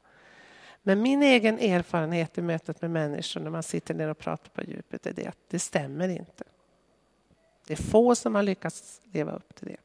Men 0.82 1.02
min 1.02 1.22
egen 1.22 1.58
erfarenhet 1.58 2.38
i 2.38 2.42
mötet 2.42 2.82
med 2.82 2.90
människor 2.90 3.40
när 3.40 3.50
man 3.50 3.62
sitter 3.62 3.94
ner 3.94 4.08
och 4.08 4.18
pratar 4.18 4.50
på 4.50 4.62
djupet 4.62 5.06
är 5.06 5.12
det 5.12 5.26
att 5.26 5.38
det 5.48 5.58
stämmer 5.58 6.08
inte. 6.08 6.44
Det 7.66 7.72
är 7.72 7.82
få 7.82 8.14
som 8.14 8.34
har 8.34 8.42
lyckats 8.42 9.00
leva 9.04 9.32
upp 9.32 9.54
till 9.54 9.68
det. 9.68 9.76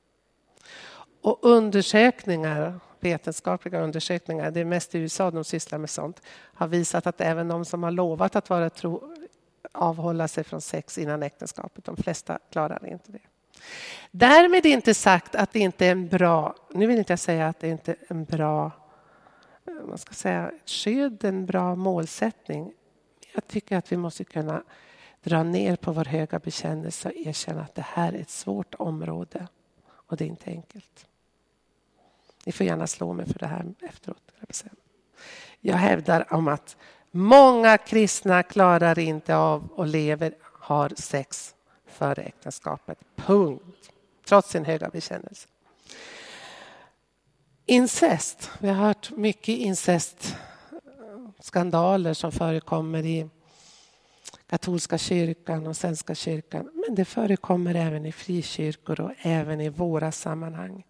Och 1.21 1.39
undersökningar, 1.41 2.79
vetenskapliga 2.99 3.81
undersökningar, 3.81 4.51
det 4.51 4.59
är 4.59 4.65
mest 4.65 4.95
i 4.95 4.99
USA 4.99 5.31
de 5.31 5.43
sysslar 5.43 5.79
med 5.79 5.89
sånt, 5.89 6.21
har 6.29 6.67
visat 6.67 7.07
att 7.07 7.21
även 7.21 7.47
de 7.47 7.65
som 7.65 7.83
har 7.83 7.91
lovat 7.91 8.35
att 8.35 8.49
vara 8.49 8.69
tro, 8.69 9.15
avhålla 9.71 10.27
sig 10.27 10.43
från 10.43 10.61
sex 10.61 10.97
innan 10.97 11.23
äktenskapet, 11.23 11.85
de 11.85 11.97
flesta 11.97 12.39
klarar 12.51 12.87
inte 12.87 13.11
det. 13.11 13.19
Därmed 14.11 14.65
inte 14.65 14.93
sagt 14.93 15.35
att 15.35 15.53
det 15.53 15.59
inte 15.59 15.85
är 15.85 15.91
en 15.91 16.07
bra, 16.07 16.55
nu 16.69 16.87
vill 16.87 16.97
inte 16.97 17.11
jag 17.11 17.19
säga 17.19 17.47
att 17.47 17.59
det 17.59 17.69
inte 17.69 17.91
är 17.91 17.97
en 18.07 18.25
bra 18.25 18.71
eh, 19.67 19.73
man 19.87 19.97
ska 19.97 20.13
säga, 20.13 20.51
skydd, 20.65 21.23
en 21.23 21.45
bra 21.45 21.75
målsättning. 21.75 22.73
Jag 23.33 23.47
tycker 23.47 23.77
att 23.77 23.91
vi 23.91 23.97
måste 23.97 24.23
kunna 24.23 24.63
dra 25.23 25.43
ner 25.43 25.75
på 25.75 25.91
vår 25.91 26.05
höga 26.05 26.39
bekännelse 26.39 27.09
och 27.09 27.15
erkänna 27.15 27.61
att 27.61 27.75
det 27.75 27.85
här 27.87 28.13
är 28.13 28.19
ett 28.19 28.29
svårt 28.29 28.75
område 28.75 29.47
och 29.87 30.17
det 30.17 30.23
är 30.23 30.27
inte 30.29 30.49
enkelt. 30.49 31.08
Ni 32.49 32.53
får 32.53 32.65
gärna 32.65 32.87
slå 32.87 33.13
mig 33.13 33.25
för 33.25 33.39
det 33.39 33.47
här 33.47 33.73
efteråt. 33.81 34.21
Jag 35.61 35.75
hävdar 35.75 36.33
om 36.33 36.47
att 36.47 36.77
många 37.11 37.77
kristna 37.77 38.43
klarar 38.43 38.99
inte 38.99 39.35
av 39.35 39.69
och 39.75 39.87
lever, 39.87 40.33
har 40.41 40.91
sex 40.95 41.55
före 41.87 42.21
äktenskapet. 42.21 42.97
Punkt. 43.15 43.91
Trots 44.27 44.49
sin 44.49 44.65
höga 44.65 44.89
bekännelse. 44.89 45.47
Incest. 47.65 48.51
Vi 48.59 48.67
har 48.67 48.75
hört 48.75 49.11
mycket 49.11 49.57
incestskandaler 49.57 52.13
som 52.13 52.31
förekommer 52.31 53.05
i 53.05 53.29
katolska 54.49 54.97
kyrkan 54.97 55.67
och 55.67 55.77
svenska 55.77 56.15
kyrkan. 56.15 56.69
Men 56.73 56.95
det 56.95 57.05
förekommer 57.05 57.75
även 57.75 58.05
i 58.05 58.11
frikyrkor 58.11 59.01
och 59.01 59.11
även 59.21 59.61
i 59.61 59.69
våra 59.69 60.11
sammanhang. 60.11 60.83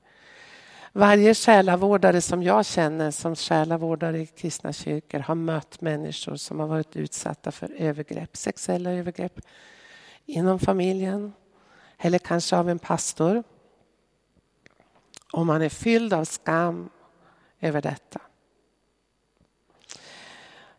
Varje 0.94 1.34
själavårdare 1.34 2.22
som 2.22 2.44
jag 2.44 2.66
känner 2.66 3.12
som 3.12 3.36
själavårdare 3.36 4.20
i 4.20 4.26
kristna 4.26 4.74
kyrkor 4.74 5.20
har 5.20 5.36
mött 5.36 5.82
människor 5.82 6.36
som 6.36 6.60
har 6.60 6.68
varit 6.68 6.96
utsatta 6.96 7.52
för 7.52 7.72
övergrepp, 7.78 8.38
sexuella 8.38 8.92
övergrepp 8.92 9.40
inom 10.26 10.60
familjen 10.60 11.34
eller 11.98 12.20
kanske 12.20 12.58
av 12.58 12.70
en 12.70 12.80
pastor. 12.80 13.44
Och 15.34 15.46
man 15.46 15.62
är 15.62 15.70
fylld 15.70 16.14
av 16.14 16.26
skam 16.26 16.90
över 17.60 17.82
detta. 17.82 18.22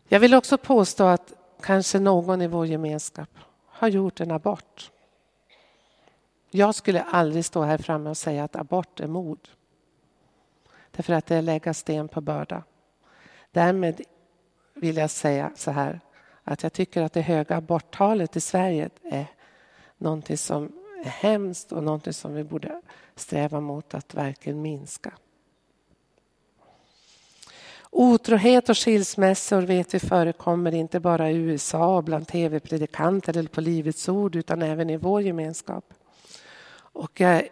Jag 0.07 0.19
vill 0.19 0.33
också 0.33 0.57
påstå 0.57 1.03
att 1.03 1.33
kanske 1.61 1.99
någon 1.99 2.41
i 2.41 2.47
vår 2.47 2.65
gemenskap 2.65 3.29
har 3.65 3.87
gjort 3.87 4.19
en 4.19 4.31
abort. 4.31 4.91
Jag 6.49 6.75
skulle 6.75 7.01
aldrig 7.01 7.45
stå 7.45 7.61
här 7.61 7.77
framme 7.77 8.09
och 8.09 8.17
säga 8.17 8.43
att 8.43 8.55
abort 8.55 8.99
är 8.99 9.07
mord. 9.07 9.49
Därför 11.01 11.13
att 11.13 11.25
det 11.25 11.35
är 11.35 11.39
att 11.39 11.45
lägga 11.45 11.73
sten 11.73 12.07
på 12.07 12.21
börda. 12.21 12.63
Därmed 13.51 14.01
vill 14.73 14.97
jag 14.97 15.09
säga 15.09 15.51
så 15.55 15.71
här 15.71 15.99
att 16.43 16.63
jag 16.63 16.73
tycker 16.73 17.01
att 17.01 17.13
det 17.13 17.21
höga 17.21 17.55
aborttalet 17.55 18.35
i 18.35 18.41
Sverige 18.41 18.89
är 19.03 19.25
någonting 19.97 20.37
som 20.37 20.71
är 21.05 21.09
hemskt 21.09 21.71
och 21.71 21.83
någonting 21.83 22.13
som 22.13 22.33
vi 22.33 22.43
borde 22.43 22.81
sträva 23.15 23.59
mot 23.59 23.93
att 23.93 24.13
verkligen 24.13 24.61
minska. 24.61 25.13
Otrohet 27.89 28.69
och 28.69 28.77
skilsmässor 28.77 29.61
vet 29.61 29.93
vi 29.93 29.99
förekommer 29.99 30.73
inte 30.73 30.99
bara 30.99 31.31
i 31.31 31.35
USA 31.35 32.01
bland 32.01 32.27
tv-predikanter 32.27 33.37
eller 33.37 33.49
på 33.49 33.61
Livets 33.61 34.09
ord 34.09 34.35
utan 34.35 34.61
även 34.61 34.89
i 34.89 34.97
vår 34.97 35.21
gemenskap. 35.21 35.93
Och 36.73 37.19
jag 37.19 37.47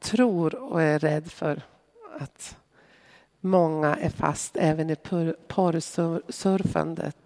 tror 0.00 0.54
och 0.54 0.82
är 0.82 0.98
rädd 0.98 1.30
för 1.32 1.62
att 2.20 2.56
många 3.44 3.94
är 3.94 4.10
fast 4.10 4.56
även 4.56 4.90
i 4.90 4.96
porrsurfandet. 5.48 7.16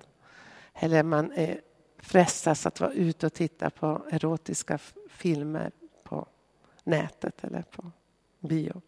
Eller 0.75 1.03
man 1.03 1.33
är 1.33 1.61
frestas 1.99 2.67
att 2.67 2.81
vara 2.81 2.93
ute 2.93 3.27
och 3.27 3.33
titta 3.33 3.71
på 3.71 4.03
erotiska 4.11 4.79
filmer 5.11 5.71
på 6.05 6.27
nätet 6.85 7.45
eller 7.45 7.63
på 7.63 7.91
bio. 8.41 8.83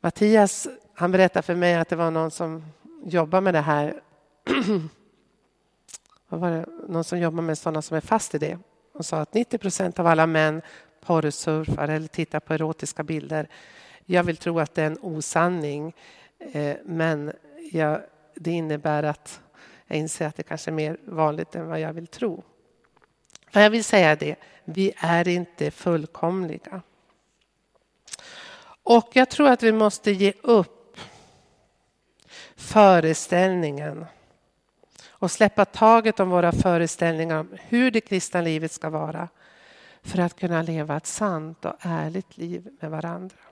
Mattias 0.00 0.68
han 0.94 1.12
berättade 1.12 1.42
för 1.42 1.54
mig 1.54 1.74
att 1.74 1.88
det 1.88 1.96
var 1.96 2.10
någon 2.10 2.30
som 2.30 2.64
jobbar 3.04 3.40
med 3.40 3.54
det 3.54 3.60
här. 3.60 4.00
Vad 6.28 6.40
var 6.40 6.50
det? 6.50 6.66
Någon 6.88 7.04
som 7.04 7.18
jobbar 7.18 7.42
med 7.42 7.58
sådana 7.58 7.82
som 7.82 7.96
är 7.96 8.00
fast 8.00 8.34
i 8.34 8.38
det 8.38 8.58
och 8.92 9.06
sa 9.06 9.20
att 9.20 9.34
90 9.34 9.58
procent 9.58 9.98
av 9.98 10.06
alla 10.06 10.26
män 10.26 10.62
porrsurfar 11.00 11.88
eller 11.88 12.08
tittar 12.08 12.40
på 12.40 12.54
erotiska 12.54 13.02
bilder. 13.02 13.48
Jag 14.10 14.24
vill 14.24 14.36
tro 14.36 14.60
att 14.60 14.74
det 14.74 14.82
är 14.82 14.86
en 14.86 14.98
osanning 15.02 15.94
eh, 16.38 16.76
men 16.84 17.32
jag, 17.72 18.02
det 18.34 18.50
innebär 18.50 19.02
att 19.02 19.40
jag 19.86 19.98
inser 19.98 20.26
att 20.26 20.36
det 20.36 20.42
kanske 20.42 20.70
är 20.70 20.72
mer 20.72 20.96
vanligt 21.04 21.54
än 21.54 21.66
vad 21.66 21.80
jag 21.80 21.92
vill 21.92 22.06
tro. 22.06 22.42
För 23.50 23.60
jag 23.60 23.70
vill 23.70 23.84
säga 23.84 24.16
det, 24.16 24.36
vi 24.64 24.92
är 24.96 25.28
inte 25.28 25.70
fullkomliga. 25.70 26.82
Och 28.82 29.10
jag 29.12 29.30
tror 29.30 29.48
att 29.48 29.62
vi 29.62 29.72
måste 29.72 30.10
ge 30.10 30.32
upp 30.42 30.98
föreställningen 32.56 34.06
och 35.08 35.30
släppa 35.30 35.64
taget 35.64 36.20
om 36.20 36.30
våra 36.30 36.52
föreställningar 36.52 37.38
om 37.38 37.56
hur 37.60 37.90
det 37.90 38.00
kristna 38.00 38.40
livet 38.40 38.72
ska 38.72 38.90
vara 38.90 39.28
för 40.02 40.18
att 40.18 40.36
kunna 40.36 40.62
leva 40.62 40.96
ett 40.96 41.06
sant 41.06 41.64
och 41.64 41.74
ärligt 41.80 42.36
liv 42.36 42.68
med 42.80 42.90
varandra. 42.90 43.47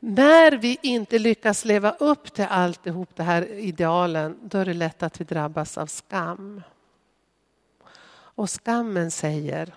När 0.00 0.52
vi 0.52 0.78
inte 0.82 1.18
lyckas 1.18 1.64
leva 1.64 1.90
upp 1.90 2.32
till 2.32 2.44
alltihop 2.44 3.16
det 3.16 3.22
här 3.22 3.42
idealen, 3.42 4.38
då 4.42 4.58
är 4.58 4.64
det 4.64 4.74
lätt 4.74 5.02
att 5.02 5.20
vi 5.20 5.24
drabbas 5.24 5.78
av 5.78 5.86
skam. 5.86 6.62
Och 8.10 8.50
skammen 8.50 9.10
säger, 9.10 9.74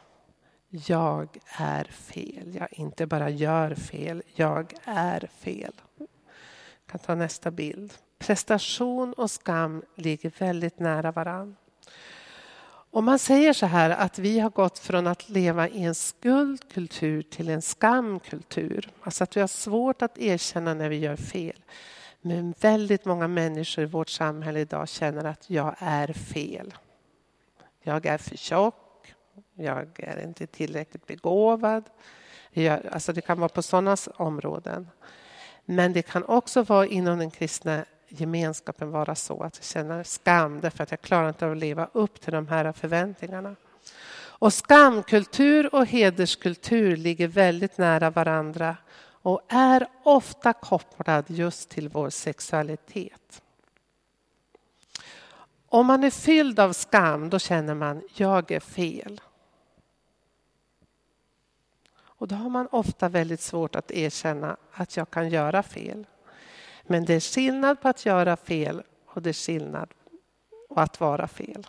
jag 0.70 1.38
är 1.58 1.84
fel. 1.84 2.56
Jag 2.56 2.68
inte 2.72 3.06
bara 3.06 3.30
gör 3.30 3.76
fel, 3.76 4.24
jag 4.36 4.74
är 4.86 5.30
fel. 5.40 5.74
Jag 5.98 6.08
kan 6.88 7.00
ta 7.00 7.16
nästa 7.16 7.52
bild. 7.52 7.94
Prestation 8.20 9.14
och 9.14 9.32
skam 9.32 9.84
ligger 9.96 10.32
väldigt 10.38 10.80
nära 10.80 11.12
varandra. 11.12 11.56
Om 12.94 13.06
man 13.06 13.20
säger 13.20 13.54
så 13.54 13.66
här 13.66 13.90
att 13.90 14.20
vi 14.20 14.40
har 14.40 14.50
gått 14.50 14.80
från 14.80 15.08
att 15.08 15.30
leva 15.30 15.68
i 15.70 15.84
en 15.84 15.96
skuldkultur 15.96 17.22
till 17.22 17.50
en 17.50 17.62
skamkultur. 17.62 18.90
Alltså 19.02 19.24
att 19.24 19.38
vi 19.38 19.42
har 19.42 19.48
svårt 19.48 20.02
att 20.02 20.18
erkänna 20.18 20.74
när 20.74 20.90
vi 20.90 20.98
gör 20.98 21.16
fel. 21.16 21.64
Men 22.22 22.54
väldigt 22.62 23.06
många 23.06 23.28
människor 23.28 23.84
i 23.84 23.88
vårt 23.88 24.10
samhälle 24.10 24.60
idag 24.60 24.90
känner 24.90 25.24
att 25.24 25.50
jag 25.50 25.76
är 25.80 26.14
fel. 26.14 26.74
Jag 27.82 28.06
är 28.06 28.18
för 28.18 28.38
tjock. 28.38 29.14
Jag 29.54 30.00
är 30.00 30.24
inte 30.24 30.48
tillräckligt 30.48 31.08
begåvad. 31.08 31.84
Jag, 32.52 32.88
alltså 32.88 33.14
det 33.14 33.22
kan 33.22 33.40
vara 33.40 33.50
på 33.50 33.62
sådana 33.62 33.98
områden. 34.16 34.88
Men 35.66 35.94
det 35.94 36.02
kan 36.02 36.24
också 36.24 36.64
vara 36.64 36.86
inom 36.86 37.20
den 37.20 37.32
kristna 37.32 37.86
gemenskapen 38.12 38.92
vara 38.92 39.16
så 39.16 39.44
att 39.44 39.58
jag 39.58 39.66
känner 39.66 40.04
skam 40.04 40.62
därför 40.62 40.84
att 40.84 40.92
jag 40.92 41.02
klarar 41.02 41.28
inte 41.28 41.46
av 41.46 41.52
att 41.52 41.58
leva 41.58 41.90
upp 41.94 42.22
till 42.22 42.34
de 42.34 42.48
här 42.48 42.72
förväntningarna. 42.72 43.56
Och 44.42 44.54
skamkultur 44.54 45.76
och 45.76 45.86
hederskultur 45.86 46.98
ligger 46.98 47.28
väldigt 47.28 47.78
nära 47.78 48.10
varandra 48.10 48.78
och 49.22 49.42
är 49.48 49.88
ofta 50.04 50.54
kopplad 50.54 51.26
just 51.28 51.70
till 51.70 51.90
vår 51.90 52.10
sexualitet. 52.10 53.42
Om 55.68 55.86
man 55.86 56.04
är 56.04 56.10
fylld 56.10 56.60
av 56.60 56.74
skam 56.74 57.30
då 57.30 57.40
känner 57.40 57.76
man 57.76 58.02
jag 58.16 58.52
är 58.52 58.60
fel. 58.60 59.22
Och 62.22 62.28
då 62.28 62.36
har 62.36 62.50
man 62.50 62.68
ofta 62.72 63.10
väldigt 63.10 63.42
svårt 63.42 63.76
att 63.76 63.92
erkänna 63.92 64.58
att 64.72 64.98
jag 64.98 65.10
kan 65.10 65.30
göra 65.30 65.64
fel. 65.64 66.06
Men 66.92 67.06
det 67.06 67.14
är 67.14 67.20
skillnad 67.20 67.82
på 67.82 67.88
att 67.88 68.06
göra 68.06 68.38
fel 68.38 68.84
och 69.06 69.22
det 69.22 69.30
är 69.30 69.34
skillnad 69.34 69.94
på 70.70 70.80
att 70.80 71.00
vara 71.00 71.28
fel. 71.28 71.68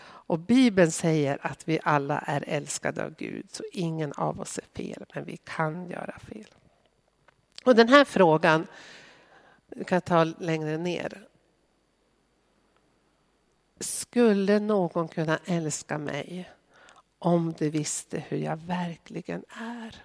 Och 0.00 0.38
Bibeln 0.38 0.90
säger 0.90 1.38
att 1.46 1.68
vi 1.68 1.80
alla 1.82 2.18
är 2.18 2.44
älskade 2.46 3.04
av 3.04 3.14
Gud, 3.14 3.46
så 3.50 3.64
ingen 3.72 4.12
av 4.12 4.40
oss 4.40 4.58
är 4.58 4.82
fel, 4.82 5.04
men 5.14 5.24
vi 5.24 5.36
kan 5.36 5.90
göra 5.90 6.18
fel. 6.18 6.54
Och 7.64 7.74
den 7.74 7.88
här 7.88 8.04
frågan, 8.04 8.66
vi 9.66 9.84
kan 9.84 10.00
ta 10.00 10.24
längre 10.24 10.76
ner. 10.76 11.28
Skulle 13.80 14.60
någon 14.60 15.08
kunna 15.08 15.38
älska 15.44 15.98
mig 15.98 16.50
om 17.18 17.54
de 17.58 17.70
visste 17.70 18.24
hur 18.28 18.38
jag 18.38 18.56
verkligen 18.56 19.44
är? 19.48 20.04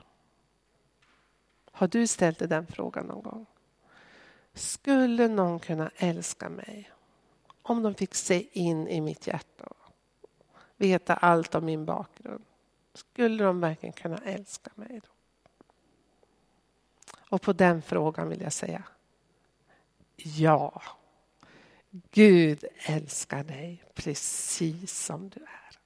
Har 1.72 1.88
du 1.88 2.08
ställt 2.08 2.40
dig 2.40 2.48
den 2.48 2.68
frågan 2.68 3.06
någon 3.06 3.24
gång? 3.24 3.46
Skulle 4.54 5.28
någon 5.28 5.60
kunna 5.60 5.92
älska 5.96 6.50
mig 6.50 6.92
om 7.62 7.84
de 7.84 7.96
fick 7.96 8.16
se 8.16 8.48
in 8.52 8.88
i 8.88 9.02
mitt 9.02 9.28
hjärta 9.28 9.64
och 9.66 9.94
veta 10.78 11.14
allt 11.14 11.56
om 11.56 11.66
min 11.66 11.86
bakgrund? 11.86 12.44
Skulle 12.94 13.44
de 13.44 13.60
verkligen 13.60 13.94
kunna 13.94 14.18
älska 14.18 14.72
mig 14.76 15.02
då? 15.04 15.10
Och 17.30 17.42
på 17.42 17.54
den 17.54 17.82
frågan 17.82 18.30
vill 18.30 18.42
jag 18.42 18.54
säga 18.54 18.84
ja. 20.16 20.82
Gud 22.12 22.66
älskar 22.86 23.44
dig 23.44 23.84
precis 23.94 25.00
som 25.00 25.30
du 25.30 25.40
är. 25.40 25.80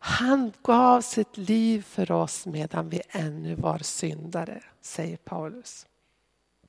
Han 0.00 0.52
gav 0.62 1.00
sitt 1.00 1.36
liv 1.36 1.82
för 1.82 2.10
oss 2.10 2.46
medan 2.46 2.88
vi 2.88 3.02
ännu 3.08 3.54
var 3.54 3.78
syndare, 3.78 4.62
säger 4.80 5.16
Paulus. 5.16 5.87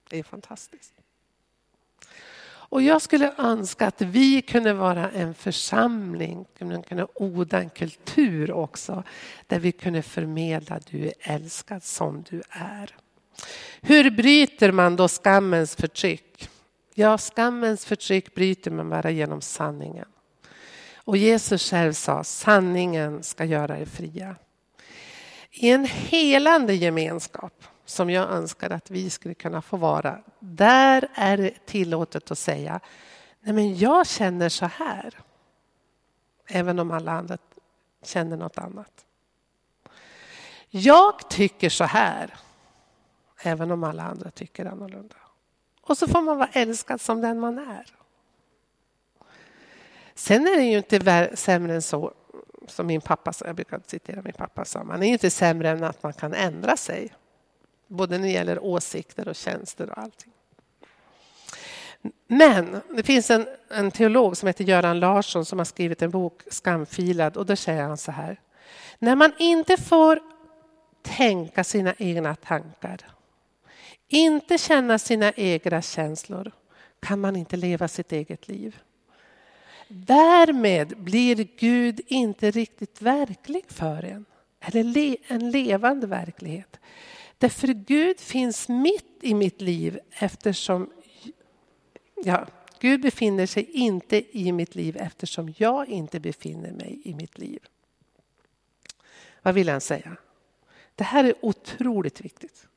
Det 0.10 0.20
är 0.20 0.24
fantastiskt. 0.24 0.94
Och 2.72 2.82
jag 2.82 3.02
skulle 3.02 3.34
önska 3.38 3.88
att 3.88 4.02
vi 4.02 4.42
kunde 4.42 4.74
vara 4.74 5.12
en 5.12 5.34
församling, 5.34 6.46
kunde 6.58 7.08
odla 7.14 7.60
en 7.60 7.70
kultur 7.70 8.52
också, 8.52 9.04
där 9.48 9.60
vi 9.60 9.72
kunde 9.72 10.02
förmedla 10.02 10.80
du 10.90 11.06
är 11.06 11.14
älskad 11.20 11.84
som 11.84 12.24
du 12.30 12.42
är. 12.50 12.96
Hur 13.82 14.12
bryter 14.12 14.72
man 14.72 14.96
då 14.96 15.08
skammens 15.08 15.76
förtryck? 15.76 16.50
Ja, 16.94 17.18
skammens 17.18 17.86
förtryck 17.86 18.36
bryter 18.36 18.72
man 18.72 18.90
bara 18.90 19.12
genom 19.12 19.42
sanningen. 19.42 20.08
Och 20.96 21.18
Jesus 21.18 21.70
själv 21.70 21.94
sa 21.94 22.24
sanningen 22.24 23.24
ska 23.24 23.46
göra 23.46 23.80
er 23.80 23.86
fria. 23.86 24.36
I 25.52 25.70
en 25.70 25.86
helande 25.86 26.74
gemenskap 26.74 27.64
som 27.90 28.10
jag 28.10 28.30
önskar 28.30 28.70
att 28.70 28.92
vi 28.92 29.10
skulle 29.10 29.34
kunna 29.34 29.62
få 29.62 29.78
vara. 29.78 30.20
Där 30.40 31.08
är 31.14 31.38
det 31.38 31.66
tillåtet 31.66 32.32
att 32.32 32.38
säga, 32.38 32.80
nej 33.40 33.54
men 33.54 33.78
jag 33.78 34.08
känner 34.08 34.50
så 34.50 34.66
här. 34.66 35.20
Även 36.48 36.80
om 36.80 36.92
alla 36.92 37.12
andra 37.12 37.38
känner 38.04 38.38
något 38.38 38.58
annat. 38.58 39.06
Jag 40.70 41.30
tycker 41.30 41.70
så 41.70 41.84
här. 41.84 42.34
Även 43.44 43.72
om 43.72 43.84
alla 43.84 44.04
andra 44.04 44.32
tycker 44.32 44.66
annorlunda. 44.66 45.16
Och 45.82 45.98
så 45.98 46.08
får 46.08 46.22
man 46.22 46.38
vara 46.38 46.50
älskad 46.54 47.02
som 47.02 47.22
den 47.22 47.40
man 47.40 47.58
är. 47.58 47.86
Sen 50.16 50.48
är 50.48 50.56
det 50.56 50.64
ju 50.64 50.78
inte 50.78 51.38
sämre 51.38 51.76
än 51.76 51.82
så 51.82 52.14
som 52.68 52.88
min 52.88 53.02
pappa 53.02 53.34
sa, 53.34 53.46
jag 53.46 53.56
brukar 53.56 53.82
citera 53.86 54.22
min 54.22 54.34
pappa 54.34 54.66
sa, 54.66 54.84
man 54.84 55.04
är 55.04 55.08
inte 55.08 55.30
sämre 55.30 55.70
än 55.70 55.84
att 55.84 56.04
man 56.04 56.14
kan 56.14 56.34
ändra 56.34 56.78
sig. 56.78 57.14
Både 57.90 58.18
när 58.18 58.28
det 58.28 58.34
gäller 58.34 58.64
åsikter 58.64 59.28
och 59.28 59.36
tjänster 59.36 59.90
och 59.90 59.98
allting. 59.98 60.32
Men 62.28 62.82
det 62.96 63.04
finns 63.04 63.32
en, 63.32 63.48
en 63.70 63.92
teolog 63.92 64.38
som 64.38 64.48
heter 64.48 64.64
Göran 64.64 65.00
Larsson 65.00 65.46
som 65.46 65.58
har 65.60 65.66
skrivit 65.66 66.02
en 66.02 66.10
bok, 66.10 66.42
Skamfilad, 66.48 67.38
och 67.38 67.46
då 67.46 67.56
säger 67.56 67.84
han 67.84 67.98
så 67.98 68.12
här. 68.12 68.40
När 69.00 69.16
man 69.16 69.32
inte 69.40 69.78
får 69.78 70.20
tänka 71.02 71.64
sina 71.64 71.94
egna 71.98 72.36
tankar, 72.36 73.06
inte 74.08 74.58
känna 74.58 75.00
sina 75.00 75.32
egna 75.32 75.82
känslor, 75.82 76.52
kan 77.00 77.20
man 77.20 77.36
inte 77.36 77.58
leva 77.58 77.88
sitt 77.88 78.12
eget 78.12 78.48
liv. 78.48 78.80
Därmed 79.88 80.98
blir 80.98 81.48
Gud 81.58 82.02
inte 82.08 82.52
riktigt 82.52 83.02
verklig 83.02 83.66
för 83.68 84.04
en, 84.04 84.26
eller 84.60 85.18
en 85.28 85.52
levande 85.52 86.08
verklighet. 86.08 86.80
Därför 87.40 87.68
Gud 87.68 88.20
finns 88.20 88.70
mitt 88.70 89.18
i 89.22 89.34
mitt 89.34 89.62
liv 89.62 90.00
eftersom 90.10 90.90
ja, 92.24 92.48
Gud 92.80 93.02
befinner 93.02 93.46
sig 93.46 93.64
inte 93.72 94.38
i 94.38 94.52
mitt 94.52 94.76
liv 94.76 94.98
eftersom 94.98 95.54
jag 95.58 95.88
inte 95.88 96.20
befinner 96.20 96.72
mig 96.72 97.02
i 97.04 97.14
mitt 97.14 97.38
liv. 97.38 97.60
Vad 99.42 99.54
vill 99.54 99.70
han 99.70 99.82
säga? 99.82 100.18
Det 100.96 101.04
här 101.04 101.24
är 101.24 101.34
otroligt 101.42 102.22
viktigt. 102.22 102.68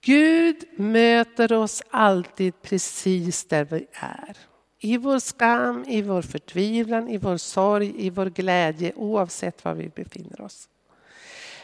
Gud 0.00 0.64
möter 0.76 1.52
oss 1.52 1.82
alltid 1.90 2.62
precis 2.62 3.44
där 3.44 3.64
vi 3.64 3.86
är. 3.92 4.36
I 4.78 4.96
vår 4.96 5.18
skam, 5.18 5.84
i 5.88 6.02
vår 6.02 6.22
förtvivlan, 6.22 7.08
i 7.08 7.18
vår 7.18 7.36
sorg, 7.36 8.06
i 8.06 8.10
vår 8.10 8.26
glädje 8.26 8.92
oavsett 8.96 9.64
var 9.64 9.74
vi 9.74 9.88
befinner 9.88 10.40
oss. 10.40 10.68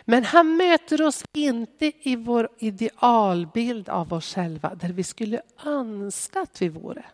Men 0.04 0.24
han 0.24 0.56
möter 0.56 1.02
oss 1.02 1.24
inte 1.32 1.92
i 2.02 2.16
vår 2.16 2.48
idealbild 2.58 3.88
av 3.88 4.12
oss 4.12 4.34
själva 4.34 4.74
där 4.74 4.88
vi 4.88 5.04
skulle 5.04 5.42
önska 5.64 6.40
att 6.40 6.62
vi 6.62 6.68
vore. 6.68 7.04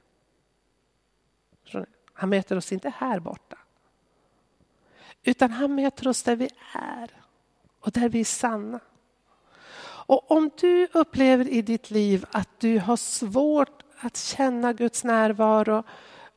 Han 2.13 2.29
möter 2.29 2.57
oss 2.57 2.73
inte 2.73 2.93
här 2.97 3.21
borta. 3.21 3.59
Utan 5.23 5.51
han 5.51 5.75
möter 5.75 6.09
oss 6.09 6.23
där 6.23 6.37
vi 6.37 6.51
är 6.73 7.11
och 7.81 7.93
där 7.93 8.09
vi 8.09 8.21
är 8.21 8.25
sanna. 8.25 8.81
Och 10.09 10.31
om 10.31 10.51
du 10.61 10.89
upplever 10.93 11.49
i 11.49 11.63
ditt 11.63 11.91
liv 11.91 12.25
att 12.31 12.61
du 12.61 12.79
har 12.79 12.97
svårt 12.97 13.83
att 14.01 14.17
känna 14.17 14.73
Guds 14.73 15.05
närvaro 15.05 15.83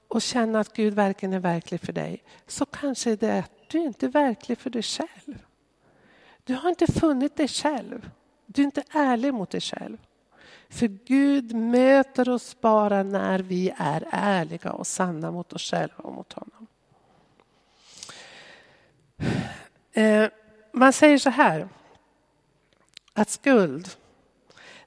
och 0.07 0.21
känna 0.21 0.59
att 0.59 0.73
Gud 0.73 0.93
verkligen 0.93 1.33
är 1.33 1.39
verklig 1.39 1.81
för 1.81 1.93
dig 1.93 2.23
så 2.47 2.65
kanske 2.65 3.15
det 3.15 3.27
är 3.27 3.39
att 3.39 3.51
du 3.67 3.77
inte 3.77 4.05
är 4.05 4.09
verklig 4.09 4.57
för 4.57 4.69
dig 4.69 4.83
själv. 4.83 5.45
Du 6.51 6.55
har 6.55 6.69
inte 6.69 6.91
funnit 6.91 7.35
dig 7.35 7.47
själv. 7.47 8.09
Du 8.45 8.61
är 8.61 8.65
inte 8.65 8.83
ärlig 8.93 9.33
mot 9.33 9.49
dig 9.49 9.61
själv. 9.61 9.97
För 10.69 10.87
Gud 10.87 11.55
möter 11.55 12.29
oss 12.29 12.61
bara 12.61 13.03
när 13.03 13.39
vi 13.39 13.73
är 13.77 14.07
ärliga 14.11 14.71
och 14.71 14.87
sanna 14.87 15.31
mot 15.31 15.53
oss 15.53 15.71
själva 15.71 15.95
och 15.97 16.13
mot 16.13 16.33
honom. 16.33 16.67
Eh, 19.93 20.29
man 20.71 20.93
säger 20.93 21.17
så 21.17 21.29
här, 21.29 21.69
att 23.13 23.29
skuld 23.29 23.89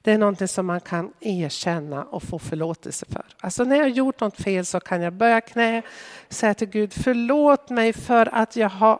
det 0.01 0.11
är 0.11 0.17
någonting 0.17 0.47
som 0.47 0.65
man 0.65 0.81
kan 0.81 1.13
erkänna 1.19 2.03
och 2.03 2.23
få 2.23 2.39
förlåtelse 2.39 3.05
för. 3.05 3.25
Alltså 3.39 3.63
när 3.63 3.75
jag 3.75 3.83
har 3.83 3.89
gjort 3.89 4.19
något 4.19 4.41
fel 4.41 4.65
så 4.65 4.79
kan 4.79 5.01
jag 5.01 5.13
böja 5.13 5.41
knä, 5.41 5.81
säga 6.29 6.53
till 6.53 6.67
Gud 6.67 6.93
förlåt 6.93 7.69
mig 7.69 7.93
för 7.93 8.35
att 8.35 8.55
jag 8.55 8.69
har 8.69 8.99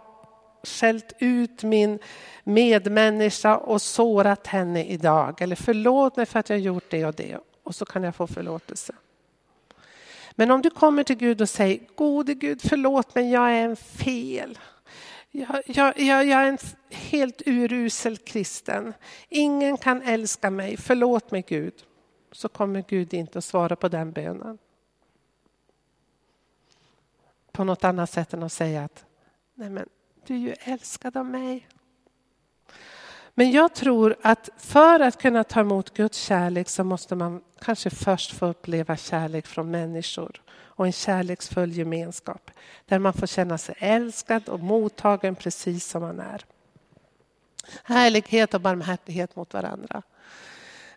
skällt 0.66 1.14
ut 1.20 1.64
min 1.64 2.00
medmänniska 2.44 3.58
och 3.58 3.82
sårat 3.82 4.48
henne 4.48 4.86
idag. 4.86 5.42
Eller 5.42 5.56
förlåt 5.56 6.18
mig 6.18 6.26
för 6.26 6.40
att 6.40 6.50
jag 6.50 6.60
gjort 6.60 6.90
det 6.90 7.06
och 7.06 7.16
det. 7.16 7.38
Och 7.64 7.76
så 7.76 7.86
kan 7.86 8.04
jag 8.04 8.16
få 8.16 8.28
förlåtelse. 8.28 8.94
Men 10.32 10.52
om 10.52 10.62
du 10.62 10.70
kommer 10.70 11.04
till 11.04 11.18
Gud 11.18 11.42
och 11.42 11.50
säger, 11.50 11.80
gode 11.96 12.34
Gud 12.34 12.62
förlåt 12.62 13.16
mig, 13.16 13.32
jag 13.32 13.52
är 13.52 13.66
en 13.66 13.76
fel. 13.76 14.60
Jag, 15.32 15.62
jag, 15.66 16.00
jag, 16.00 16.26
jag 16.26 16.42
är 16.42 16.48
en 16.48 16.58
helt 16.90 17.42
urusel 17.46 18.18
kristen. 18.18 18.94
Ingen 19.30 19.78
kan 19.78 20.02
älska 20.02 20.50
mig, 20.50 20.78
förlåt 20.78 21.32
mig 21.32 21.44
Gud. 21.48 21.74
Så 22.32 22.50
kommer 22.50 22.84
Gud 22.88 23.14
inte 23.14 23.38
att 23.38 23.44
svara 23.44 23.76
på 23.76 23.88
den 23.88 24.12
bönen. 24.12 24.58
På 27.52 27.64
något 27.64 27.84
annat 27.84 28.10
sätt 28.10 28.34
än 28.34 28.44
att 28.44 28.52
säga 28.52 28.84
att 28.84 29.06
nej 29.54 29.70
men, 29.70 29.90
du 30.28 30.34
är 30.34 30.40
ju 30.40 30.56
älskad 30.60 31.18
av 31.18 31.26
mig. 31.26 31.68
Men 33.34 33.52
jag 33.52 33.74
tror 33.74 34.16
att 34.22 34.50
för 34.58 35.00
att 35.00 35.22
kunna 35.22 35.44
ta 35.44 35.60
emot 35.60 35.94
Guds 35.94 36.18
kärlek 36.18 36.70
så 36.70 36.84
måste 36.84 37.16
man 37.16 37.42
kanske 37.60 37.90
först 37.90 38.32
få 38.32 38.46
uppleva 38.46 38.98
kärlek 38.98 39.48
från 39.48 39.72
människor 39.72 40.42
och 40.50 40.86
en 40.86 40.92
kärleksfull 40.92 41.72
gemenskap 41.72 42.52
där 42.86 43.00
man 43.00 43.14
får 43.14 43.28
känna 43.28 43.58
sig 43.58 43.76
älskad 43.80 44.50
och 44.50 44.60
mottagen 44.60 45.36
precis 45.36 45.88
som 45.88 46.02
man 46.02 46.20
är. 46.20 46.46
Härlighet 47.84 48.54
och 48.54 48.62
barmhärtighet 48.62 49.36
mot 49.36 49.54
varandra. 49.54 50.02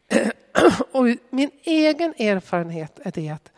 Och 0.93 1.05
min 1.31 1.51
egen 1.62 2.14
erfarenhet 2.19 2.99
är 3.03 3.12
det 3.14 3.29
att 3.29 3.53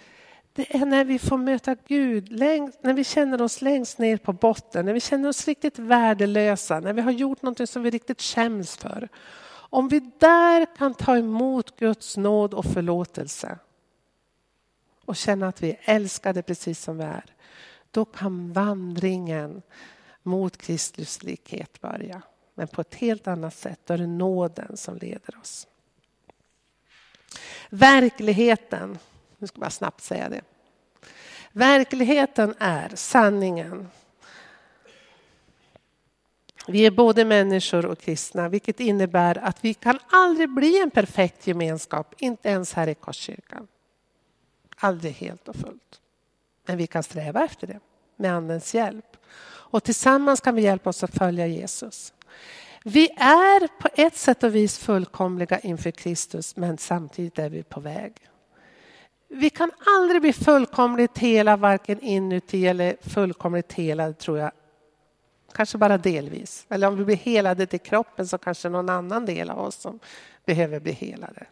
det 0.60 0.76
är 0.76 0.86
när 0.86 1.04
vi 1.04 1.18
får 1.18 1.38
möta 1.38 1.76
Gud, 1.86 2.32
när 2.80 2.92
vi 2.92 3.04
känner 3.04 3.42
oss 3.42 3.62
längst 3.62 3.98
ner 3.98 4.16
på 4.16 4.32
botten, 4.32 4.86
när 4.86 4.92
vi 4.92 5.00
känner 5.00 5.28
oss 5.28 5.48
riktigt 5.48 5.78
värdelösa, 5.78 6.80
när 6.80 6.92
vi 6.92 7.00
har 7.00 7.10
gjort 7.10 7.42
något 7.42 7.70
som 7.70 7.82
vi 7.82 7.90
riktigt 7.90 8.22
skäms 8.22 8.76
för. 8.76 9.08
Om 9.52 9.88
vi 9.88 10.10
där 10.18 10.76
kan 10.76 10.94
ta 10.94 11.16
emot 11.16 11.76
Guds 11.76 12.16
nåd 12.16 12.54
och 12.54 12.64
förlåtelse 12.64 13.58
och 15.04 15.16
känna 15.16 15.48
att 15.48 15.62
vi 15.62 15.70
är 15.70 15.78
älskade 15.80 16.42
precis 16.42 16.82
som 16.82 16.98
vi 16.98 17.04
är, 17.04 17.24
då 17.90 18.04
kan 18.04 18.52
vandringen 18.52 19.62
mot 20.22 20.56
Kristus 20.56 21.22
likhet 21.22 21.80
börja. 21.80 22.22
Men 22.54 22.68
på 22.68 22.80
ett 22.80 22.94
helt 22.94 23.26
annat 23.26 23.54
sätt, 23.54 23.80
då 23.84 23.94
är 23.94 23.98
det 23.98 24.06
nåden 24.06 24.76
som 24.76 24.96
leder 24.96 25.38
oss. 25.40 25.66
Verkligheten 27.70 28.98
nu 29.40 29.46
ska 29.46 29.56
jag 29.56 29.60
bara 29.60 29.70
snabbt 29.70 30.02
säga 30.02 30.28
det. 30.28 30.42
Verkligheten 31.52 32.54
är 32.58 32.92
sanningen. 32.94 33.88
Vi 36.66 36.86
är 36.86 36.90
både 36.90 37.24
människor 37.24 37.86
och 37.86 37.98
kristna, 37.98 38.48
vilket 38.48 38.80
innebär 38.80 39.38
att 39.38 39.64
vi 39.64 39.74
kan 39.74 39.98
aldrig 40.10 40.54
bli 40.54 40.80
en 40.80 40.90
perfekt 40.90 41.46
gemenskap, 41.46 42.14
inte 42.18 42.48
ens 42.48 42.72
här 42.72 42.86
i 42.86 42.94
Korskyrkan. 42.94 43.68
Aldrig 44.76 45.14
helt 45.14 45.48
och 45.48 45.56
fullt. 45.56 46.00
Men 46.66 46.76
vi 46.76 46.86
kan 46.86 47.02
sträva 47.02 47.44
efter 47.44 47.66
det 47.66 47.80
med 48.16 48.34
Andens 48.34 48.74
hjälp. 48.74 49.16
Och 49.42 49.84
tillsammans 49.84 50.40
kan 50.40 50.54
vi 50.54 50.62
hjälpa 50.62 50.90
oss 50.90 51.04
att 51.04 51.18
följa 51.18 51.46
Jesus. 51.46 52.12
Vi 52.84 53.08
är 53.16 53.80
på 53.80 53.88
ett 53.94 54.16
sätt 54.16 54.42
och 54.42 54.54
vis 54.54 54.78
fullkomliga 54.78 55.58
inför 55.58 55.90
Kristus, 55.90 56.56
men 56.56 56.78
samtidigt 56.78 57.38
är 57.38 57.50
vi 57.50 57.62
på 57.62 57.80
väg. 57.80 58.29
Vi 59.32 59.50
kan 59.50 59.70
aldrig 59.96 60.20
bli 60.20 60.32
fullkomligt 60.32 61.18
hela, 61.18 61.56
varken 61.56 62.00
inuti 62.00 62.66
eller 62.66 62.96
fullkomligt 63.00 63.72
hela, 63.72 64.12
tror 64.12 64.38
jag. 64.38 64.50
Kanske 65.52 65.78
bara 65.78 65.98
delvis. 65.98 66.66
Eller 66.68 66.88
om 66.88 66.96
vi 66.96 67.04
blir 67.04 67.16
helade 67.16 67.66
till 67.66 67.80
kroppen 67.80 68.28
så 68.28 68.38
kanske 68.38 68.68
någon 68.68 68.88
annan 68.88 69.26
del 69.26 69.50
av 69.50 69.58
oss 69.58 69.74
som 69.74 69.98
behöver 70.44 70.80
bli 70.80 70.92
helade. 70.92 71.46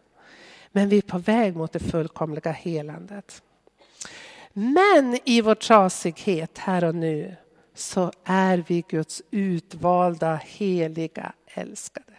Men 0.73 0.88
vi 0.88 0.99
är 0.99 1.03
på 1.03 1.19
väg 1.19 1.57
mot 1.57 1.73
det 1.73 1.79
fullkomliga 1.79 2.51
helandet. 2.51 3.43
Men 4.53 5.19
i 5.25 5.41
vår 5.41 5.55
trasighet 5.55 6.59
här 6.59 6.85
och 6.85 6.95
nu 6.95 7.37
så 7.75 8.12
är 8.25 8.64
vi 8.69 8.85
Guds 8.88 9.23
utvalda, 9.31 10.41
heliga, 10.45 11.33
älskade. 11.47 12.12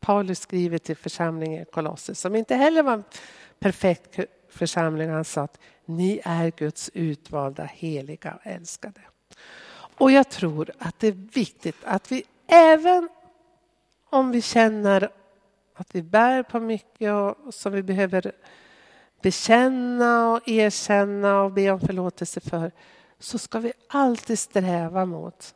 Paulus 0.00 0.40
skriver 0.40 0.78
till 0.78 0.96
församlingen 0.96 1.62
i 1.62 1.64
Kolosser 1.64 2.14
som 2.14 2.36
inte 2.36 2.54
heller 2.54 2.82
var 2.82 3.02
perfekt 3.58 4.18
församling. 4.48 5.10
Han 5.10 5.24
sa 5.24 5.42
att 5.42 5.58
ni 5.84 6.20
är 6.24 6.50
Guds 6.50 6.90
utvalda, 6.94 7.64
heliga 7.64 8.34
och 8.34 8.46
älskade. 8.46 9.00
Och 9.98 10.12
jag 10.12 10.28
tror 10.28 10.70
att 10.78 10.98
det 10.98 11.06
är 11.06 11.28
viktigt 11.32 11.76
att 11.84 12.12
vi 12.12 12.24
även 12.46 13.08
om 14.10 14.30
vi 14.30 14.42
känner 14.42 15.10
att 15.74 15.94
vi 15.94 16.02
bär 16.02 16.42
på 16.42 16.60
mycket 16.60 17.12
och 17.12 17.54
som 17.54 17.72
vi 17.72 17.82
behöver 17.82 18.32
bekänna 19.22 20.32
och 20.32 20.48
erkänna 20.48 21.42
och 21.42 21.52
be 21.52 21.70
om 21.70 21.80
förlåtelse 21.80 22.40
för 22.40 22.72
så 23.18 23.38
ska 23.38 23.58
vi 23.58 23.72
alltid 23.88 24.38
sträva 24.38 25.04
mot 25.04 25.54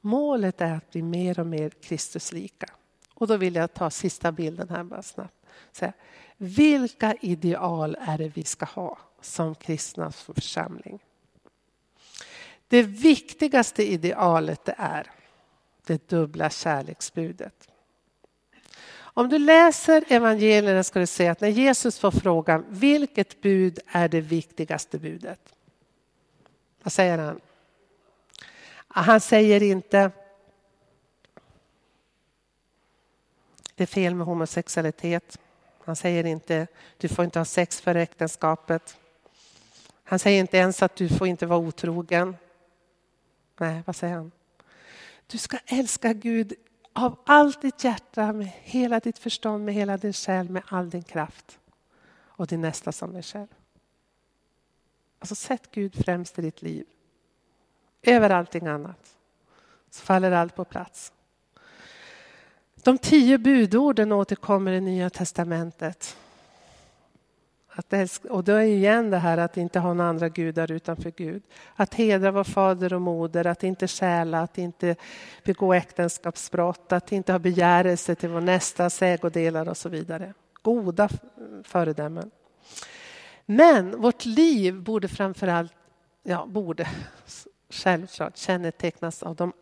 målet 0.00 0.60
är 0.60 0.72
att 0.72 0.90
bli 0.90 1.02
mer 1.02 1.40
och 1.40 1.46
mer 1.46 1.70
Kristuslika. 1.70 2.66
Och 3.14 3.26
då 3.26 3.36
vill 3.36 3.54
jag 3.54 3.74
ta 3.74 3.90
sista 3.90 4.32
bilden 4.32 4.68
här 4.68 4.84
bara 4.84 5.02
snabbt. 5.02 5.34
Så 5.72 5.92
vilka 6.36 7.14
ideal 7.20 7.96
är 8.00 8.18
det 8.18 8.28
vi 8.28 8.44
ska 8.44 8.64
ha 8.64 8.98
som 9.20 9.54
kristna 9.54 10.12
församling? 10.12 10.98
Det 12.68 12.82
viktigaste 12.82 13.92
idealet 13.92 14.64
det 14.64 14.74
är 14.78 15.10
det 15.86 16.08
dubbla 16.08 16.50
kärleksbudet. 16.50 17.68
Om 18.98 19.28
du 19.28 19.38
läser 19.38 20.04
evangelierna 20.08 20.84
ska 20.84 21.00
du 21.00 21.06
se 21.06 21.28
att 21.28 21.40
när 21.40 21.48
Jesus 21.48 21.98
får 21.98 22.10
frågan 22.10 22.64
vilket 22.68 23.40
bud 23.40 23.78
är 23.86 24.08
det 24.08 24.20
viktigaste 24.20 24.98
budet? 24.98 25.54
Vad 26.82 26.92
säger 26.92 27.18
han? 27.18 27.40
Han 28.88 29.20
säger 29.20 29.62
inte 29.62 30.10
det 33.74 33.84
är 33.84 33.86
fel 33.86 34.14
med 34.14 34.26
homosexualitet. 34.26 35.38
Han 35.86 35.96
säger 35.96 36.26
inte 36.26 36.66
du 36.98 37.08
får 37.08 37.24
inte 37.24 37.38
ha 37.38 37.44
sex 37.44 37.80
för 37.80 37.94
äktenskapet. 37.94 38.96
Han 40.04 40.18
säger 40.18 40.40
inte 40.40 40.56
ens 40.56 40.82
att 40.82 40.96
du 40.96 41.08
får 41.08 41.26
inte 41.26 41.46
vara 41.46 41.58
otrogen. 41.58 42.36
Nej, 43.58 43.82
vad 43.86 43.96
säger 43.96 44.14
han? 44.14 44.32
Du 45.26 45.38
ska 45.38 45.58
älska 45.66 46.12
Gud 46.12 46.54
av 46.92 47.18
allt 47.26 47.62
ditt 47.62 47.84
hjärta, 47.84 48.32
med 48.32 48.52
hela 48.62 49.00
ditt 49.00 49.18
förstånd, 49.18 49.64
med 49.64 49.74
hela 49.74 49.96
din 49.96 50.12
själ, 50.12 50.50
med 50.50 50.62
all 50.68 50.90
din 50.90 51.02
kraft. 51.02 51.58
Och 52.16 52.46
din 52.46 52.60
nästa 52.60 52.92
som 52.92 53.12
dig 53.12 53.22
själv. 53.22 53.46
Alltså 55.18 55.34
sätt 55.34 55.68
Gud 55.70 56.04
främst 56.04 56.38
i 56.38 56.42
ditt 56.42 56.62
liv. 56.62 56.86
Över 58.02 58.30
allting 58.30 58.66
annat. 58.66 59.16
Så 59.90 60.02
faller 60.02 60.30
allt 60.30 60.56
på 60.56 60.64
plats. 60.64 61.12
De 62.86 62.98
tio 62.98 63.38
budorden 63.38 64.12
återkommer 64.12 64.72
i 64.72 64.80
Nya 64.80 65.10
Testamentet. 65.10 66.16
Att 67.68 67.92
älska, 67.92 68.32
och 68.32 68.44
då 68.44 68.52
är 68.52 68.60
igen 68.60 69.10
det 69.10 69.18
här 69.18 69.38
att 69.38 69.56
inte 69.56 69.78
ha 69.78 69.94
några 69.94 70.10
andra 70.10 70.28
gudar 70.28 70.72
utanför 70.72 71.12
Gud. 71.16 71.42
Att 71.74 71.94
hedra 71.94 72.30
vår 72.30 72.44
fader 72.44 72.94
och 72.94 73.00
moder, 73.00 73.46
att 73.46 73.64
inte 73.64 73.88
stjäla, 73.88 74.40
att 74.40 74.58
inte 74.58 74.96
begå 75.44 75.74
äktenskapsbrott, 75.74 76.92
att 76.92 77.12
inte 77.12 77.32
ha 77.32 77.38
begärelse 77.38 78.14
till 78.14 78.28
vår 78.28 78.40
nästas 78.40 79.02
ägodelar 79.02 79.68
och 79.68 79.76
så 79.76 79.88
vidare. 79.88 80.34
Goda 80.62 81.08
föredömen. 81.64 82.30
Men 83.46 84.00
vårt 84.00 84.24
liv 84.24 84.82
borde 84.82 85.08
framförallt, 85.08 85.72
ja 86.22 86.46
borde, 86.46 86.88
självklart 87.70 88.36
kännetecknas 88.36 89.22
av 89.22 89.36
de 89.36 89.52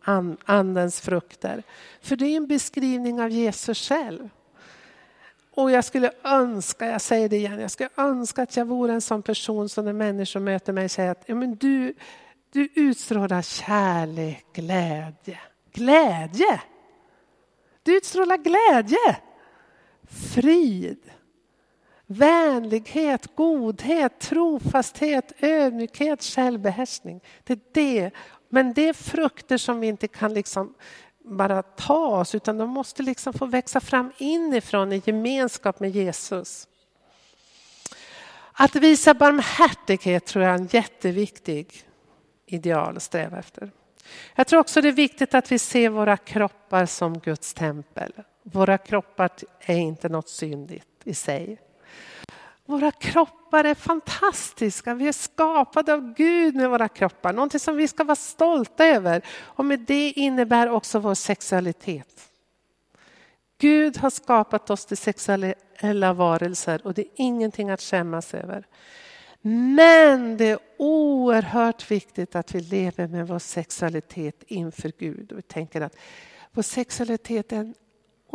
andens 0.45 1.01
frukter. 1.01 1.63
För 2.01 2.15
det 2.15 2.25
är 2.25 2.37
en 2.37 2.47
beskrivning 2.47 3.21
av 3.21 3.29
Jesus 3.29 3.89
själv. 3.89 4.29
Och 5.55 5.71
jag 5.71 5.85
skulle 5.85 6.11
önska, 6.23 6.85
jag 6.85 7.01
säger 7.01 7.29
det 7.29 7.35
igen, 7.35 7.59
jag 7.59 7.71
skulle 7.71 7.89
önska 7.97 8.43
att 8.43 8.57
jag 8.57 8.65
vore 8.65 8.93
en 8.93 9.01
sån 9.01 9.21
person 9.21 9.69
som 9.69 9.85
när 9.85 9.93
människor 9.93 10.39
möter 10.39 10.73
mig 10.73 10.89
säger 10.89 11.11
att 11.11 11.23
ja, 11.25 11.35
men 11.35 11.55
du, 11.55 11.93
du 12.51 12.69
utstrålar 12.75 13.41
kärlek, 13.41 14.45
glädje. 14.53 15.39
Glädje! 15.73 16.61
Du 17.83 17.97
utstrålar 17.97 18.37
glädje, 18.37 19.17
frid, 20.33 21.11
vänlighet, 22.07 23.35
godhet, 23.35 24.19
trofasthet, 24.19 25.31
ödmjukhet, 25.39 26.23
självbehärskning. 26.23 27.21
Det 27.43 27.53
är 27.53 27.59
det. 27.73 28.11
Men 28.49 28.73
det 28.73 28.89
är 28.89 28.93
frukter 28.93 29.57
som 29.57 29.79
vi 29.79 29.87
inte 29.87 30.07
kan 30.07 30.33
liksom 30.33 30.73
bara 31.23 31.63
ta 31.63 32.19
oss 32.19 32.35
utan 32.35 32.57
de 32.57 32.69
måste 32.69 33.03
liksom 33.03 33.33
få 33.33 33.45
växa 33.45 33.79
fram 33.79 34.11
inifrån 34.17 34.93
i 34.93 35.01
gemenskap 35.05 35.79
med 35.79 35.89
Jesus. 35.89 36.67
Att 38.53 38.75
visa 38.75 39.13
barmhärtighet 39.13 40.25
tror 40.25 40.43
jag 40.45 40.53
är 40.53 40.57
en 40.59 40.69
jätteviktig 40.71 41.83
ideal 42.45 42.97
att 42.97 43.03
sträva 43.03 43.39
efter. 43.39 43.71
Jag 44.35 44.47
tror 44.47 44.59
också 44.59 44.81
det 44.81 44.87
är 44.87 44.91
viktigt 44.91 45.33
att 45.33 45.51
vi 45.51 45.59
ser 45.59 45.89
våra 45.89 46.17
kroppar 46.17 46.85
som 46.85 47.19
Guds 47.19 47.53
tempel. 47.53 48.13
Våra 48.43 48.77
kroppar 48.77 49.29
är 49.59 49.77
inte 49.77 50.09
något 50.09 50.29
syndigt 50.29 50.87
i 51.03 51.13
sig. 51.13 51.59
Våra 52.65 52.91
kroppar 52.91 53.63
är 53.63 53.75
fantastiska. 53.75 54.93
Vi 54.93 55.07
är 55.07 55.11
skapade 55.11 55.93
av 55.93 56.13
Gud 56.13 56.55
med 56.55 56.69
våra 56.69 56.87
kroppar. 56.87 57.33
Någonting 57.33 57.59
som 57.59 57.75
vi 57.75 57.87
ska 57.87 58.03
vara 58.03 58.15
stolta 58.15 58.85
över. 58.85 59.21
Och 59.41 59.65
med 59.65 59.79
det 59.79 60.11
innebär 60.11 60.69
också 60.69 60.99
vår 60.99 61.13
sexualitet. 61.13 62.29
Gud 63.57 63.97
har 63.97 64.09
skapat 64.09 64.69
oss 64.69 64.85
till 64.85 64.97
sexuella 64.97 66.13
varelser 66.13 66.81
och 66.83 66.93
det 66.93 67.01
är 67.01 67.11
ingenting 67.15 67.69
att 67.69 67.81
skämmas 67.81 68.33
över. 68.33 68.65
Men 69.75 70.37
det 70.37 70.45
är 70.45 70.59
oerhört 70.77 71.91
viktigt 71.91 72.35
att 72.35 72.55
vi 72.55 72.59
lever 72.59 73.07
med 73.07 73.27
vår 73.27 73.39
sexualitet 73.39 74.43
inför 74.47 74.91
Gud. 74.97 75.31
Och 75.31 75.37
vi 75.37 75.41
tänker 75.41 75.81
att 75.81 75.95
vår 76.51 76.61
sexualitet 76.61 77.51
är 77.51 77.57
en 77.57 77.73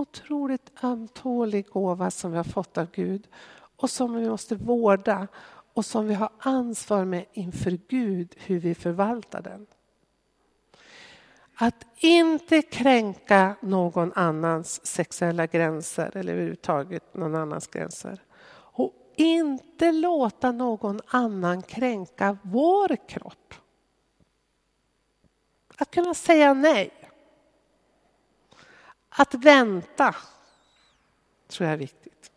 otroligt 0.01 0.85
ömtålig 0.85 1.69
gåva 1.69 2.11
som 2.11 2.31
vi 2.31 2.37
har 2.37 2.45
fått 2.45 2.79
av 2.79 2.87
Gud 2.93 3.29
och 3.77 3.91
som 3.91 4.15
vi 4.15 4.29
måste 4.29 4.55
vårda 4.55 5.29
och 5.75 5.85
som 5.85 6.07
vi 6.07 6.15
har 6.15 6.31
ansvar 6.39 7.05
med 7.05 7.25
inför 7.33 7.79
Gud 7.89 8.35
hur 8.39 8.61
vi 8.61 8.75
förvaltar 8.75 9.43
den. 9.43 9.67
Att 11.55 11.87
inte 11.97 12.63
kränka 12.63 13.57
någon 13.61 14.13
annans 14.13 14.87
sexuella 14.87 15.47
gränser 15.47 16.17
eller 16.17 16.33
överhuvudtaget 16.33 17.15
någon 17.15 17.35
annans 17.35 17.67
gränser. 17.67 18.23
Och 18.53 18.95
inte 19.17 19.93
låta 19.93 20.53
någon 20.53 21.01
annan 21.07 21.63
kränka 21.63 22.39
vår 22.43 23.09
kropp. 23.09 23.55
Att 25.77 25.91
kunna 25.91 26.15
säga 26.15 26.55
nej. 26.55 27.00
Att 29.11 29.35
vänta 29.35 30.15
tror 31.49 31.67
jag 31.67 31.73
är 31.73 31.79
viktigt. 31.79 32.31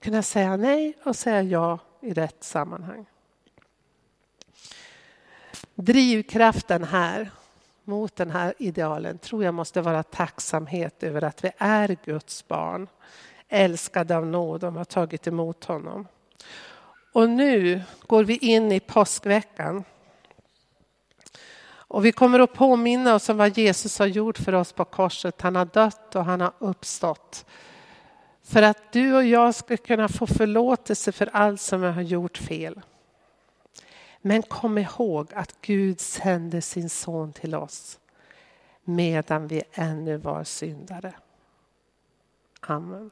Kunna 0.00 0.22
säga 0.22 0.56
nej 0.56 0.98
och 1.04 1.16
säga 1.16 1.42
ja 1.42 1.78
i 2.00 2.12
rätt 2.12 2.44
sammanhang. 2.44 3.06
Drivkraften 5.74 6.84
här 6.84 7.30
mot 7.84 8.16
den 8.16 8.30
här 8.30 8.54
idealen 8.58 9.18
tror 9.18 9.44
jag 9.44 9.54
måste 9.54 9.80
vara 9.80 10.02
tacksamhet 10.02 11.02
över 11.02 11.24
att 11.24 11.44
vi 11.44 11.50
är 11.58 11.96
Guds 12.04 12.48
barn. 12.48 12.88
Älskade 13.48 14.16
av 14.16 14.26
nåd 14.26 14.64
och 14.64 14.72
har 14.72 14.84
tagit 14.84 15.26
emot 15.26 15.64
honom. 15.64 16.06
Och 17.12 17.30
nu 17.30 17.82
går 18.06 18.24
vi 18.24 18.36
in 18.36 18.72
i 18.72 18.80
påskveckan. 18.80 19.84
Och 21.90 22.04
vi 22.04 22.12
kommer 22.12 22.40
att 22.40 22.52
påminna 22.52 23.14
oss 23.14 23.28
om 23.28 23.36
vad 23.36 23.58
Jesus 23.58 23.98
har 23.98 24.06
gjort 24.06 24.38
för 24.38 24.52
oss 24.52 24.72
på 24.72 24.84
korset. 24.84 25.40
Han 25.40 25.56
har 25.56 25.64
dött 25.64 26.16
och 26.16 26.24
han 26.24 26.40
har 26.40 26.52
uppstått 26.58 27.46
för 28.42 28.62
att 28.62 28.92
du 28.92 29.14
och 29.14 29.24
jag 29.24 29.54
ska 29.54 29.76
kunna 29.76 30.08
få 30.08 30.26
förlåtelse 30.26 31.12
för 31.12 31.30
allt 31.32 31.60
som 31.60 31.82
jag 31.82 31.92
har 31.92 32.02
gjort 32.02 32.38
fel. 32.38 32.80
Men 34.20 34.42
kom 34.42 34.78
ihåg 34.78 35.34
att 35.34 35.60
Gud 35.60 36.00
sände 36.00 36.62
sin 36.62 36.90
son 36.90 37.32
till 37.32 37.54
oss 37.54 37.98
medan 38.84 39.48
vi 39.48 39.62
ännu 39.72 40.16
var 40.16 40.44
syndare. 40.44 41.12
Amen. 42.60 43.10